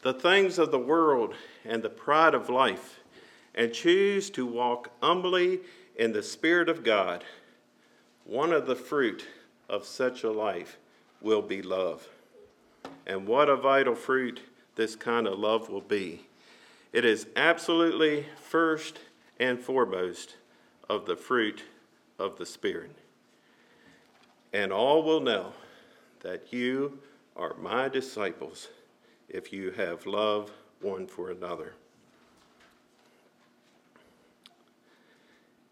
the 0.07 0.15
things 0.15 0.57
of 0.57 0.71
the 0.71 0.79
world, 0.79 1.35
and 1.65 1.83
the 1.83 1.91
pride 1.91 2.33
of 2.33 2.49
life, 2.49 3.01
and 3.57 3.73
choose 3.73 4.31
to 4.31 4.47
walk 4.47 4.89
humbly 5.03 5.59
in 5.97 6.13
the 6.13 6.23
Spirit 6.23 6.69
of 6.69 6.85
God, 6.85 7.25
one 8.25 8.53
of 8.53 8.69
the 8.69 8.77
fruit 8.77 9.27
of 9.69 9.85
such 9.85 10.23
a 10.23 10.31
life 10.31 10.79
will 11.21 11.43
be 11.43 11.61
love. 11.61 12.07
And 13.05 13.27
what 13.27 13.49
a 13.49 13.57
vital 13.57 13.97
fruit 13.97 14.39
this 14.77 14.95
kind 14.95 15.27
of 15.27 15.41
love 15.41 15.71
will 15.71 15.81
be. 15.81 16.29
It 16.93 17.05
is 17.05 17.27
absolutely 17.35 18.27
first 18.41 19.01
and 19.41 19.59
foremost 19.59 20.37
of 20.89 21.07
the 21.07 21.17
fruit 21.17 21.65
of 22.17 22.39
the 22.39 22.47
Spirit. 22.47 22.95
And 24.53 24.73
all 24.73 25.03
will 25.03 25.21
know 25.21 25.53
that 26.21 26.53
you 26.53 27.01
are 27.35 27.57
my 27.61 27.89
disciples 27.89 28.69
if 29.29 29.53
you 29.53 29.71
have 29.73 30.07
love 30.07 30.51
one 30.81 31.07
for 31.07 31.31
another. 31.31 31.75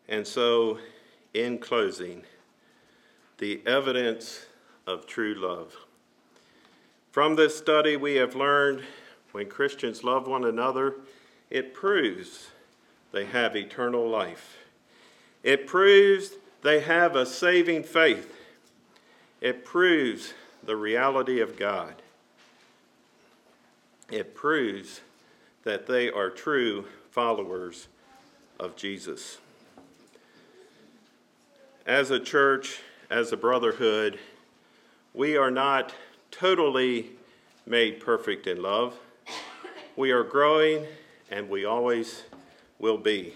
And 0.08 0.26
so, 0.26 0.78
in 1.32 1.58
closing, 1.58 2.24
the 3.38 3.62
evidence 3.66 4.46
of 4.86 5.06
true 5.06 5.34
love. 5.34 5.74
From 7.10 7.36
this 7.36 7.56
study, 7.56 7.96
we 7.96 8.16
have 8.16 8.34
learned 8.34 8.82
when 9.32 9.48
Christians 9.48 10.04
love 10.04 10.28
one 10.28 10.44
another, 10.44 10.94
it 11.50 11.74
proves 11.74 12.48
they 13.12 13.24
have 13.24 13.56
eternal 13.56 14.08
life. 14.08 14.58
It 15.42 15.66
proves 15.66 16.34
they 16.62 16.80
have 16.80 17.16
a 17.16 17.26
saving 17.26 17.82
faith. 17.82 18.34
It 19.40 19.64
proves 19.64 20.34
the 20.62 20.76
reality 20.76 21.40
of 21.40 21.56
God 21.56 21.94
it 24.10 24.34
proves 24.34 25.00
that 25.64 25.86
they 25.86 26.10
are 26.10 26.30
true 26.30 26.86
followers 27.10 27.88
of 28.60 28.76
Jesus. 28.76 29.38
As 31.86 32.10
a 32.10 32.20
church, 32.20 32.80
as 33.10 33.32
a 33.32 33.36
brotherhood, 33.36 34.18
we 35.12 35.36
are 35.36 35.50
not 35.50 35.94
totally 36.30 37.12
made 37.66 38.00
perfect 38.00 38.46
in 38.46 38.60
love. 38.60 38.98
We 39.96 40.10
are 40.10 40.24
growing, 40.24 40.86
and 41.30 41.48
we 41.48 41.64
always 41.64 42.24
will 42.78 42.98
be. 42.98 43.34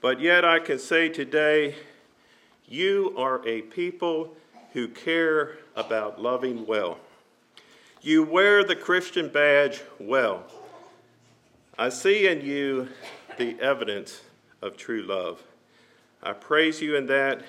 But 0.00 0.20
yet, 0.20 0.44
I 0.44 0.58
can 0.58 0.78
say 0.78 1.08
today, 1.08 1.74
you 2.66 3.14
are 3.16 3.46
a 3.46 3.62
people 3.62 4.36
who 4.72 4.88
care 4.88 5.58
about 5.74 6.20
loving 6.20 6.66
well. 6.66 6.98
You 8.08 8.22
wear 8.22 8.64
the 8.64 8.74
Christian 8.74 9.28
badge 9.28 9.82
well. 10.00 10.44
I 11.76 11.90
see 11.90 12.26
in 12.26 12.40
you 12.40 12.88
the 13.36 13.60
evidence 13.60 14.22
of 14.62 14.78
true 14.78 15.02
love. 15.02 15.42
I 16.22 16.32
praise 16.32 16.80
you 16.80 16.96
in 16.96 17.04
that 17.08 17.42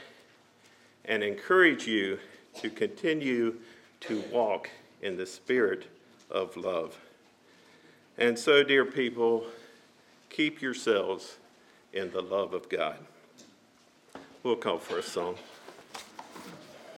and 1.05 1.23
encourage 1.23 1.87
you 1.87 2.19
to 2.55 2.69
continue 2.69 3.55
to 4.01 4.21
walk 4.33 4.69
in 5.01 5.15
the 5.15 5.25
spirit 5.25 5.85
of 6.29 6.57
love. 6.57 6.99
And 8.17 8.37
so, 8.37 8.61
dear 8.61 8.83
people, 8.83 9.45
keep 10.29 10.61
yourselves 10.61 11.37
in 11.93 12.11
the 12.11 12.21
love 12.21 12.53
of 12.53 12.67
God. 12.67 12.97
We'll 14.43 14.57
call 14.57 14.79
for 14.79 14.97
a 14.97 15.03
song. 15.03 15.37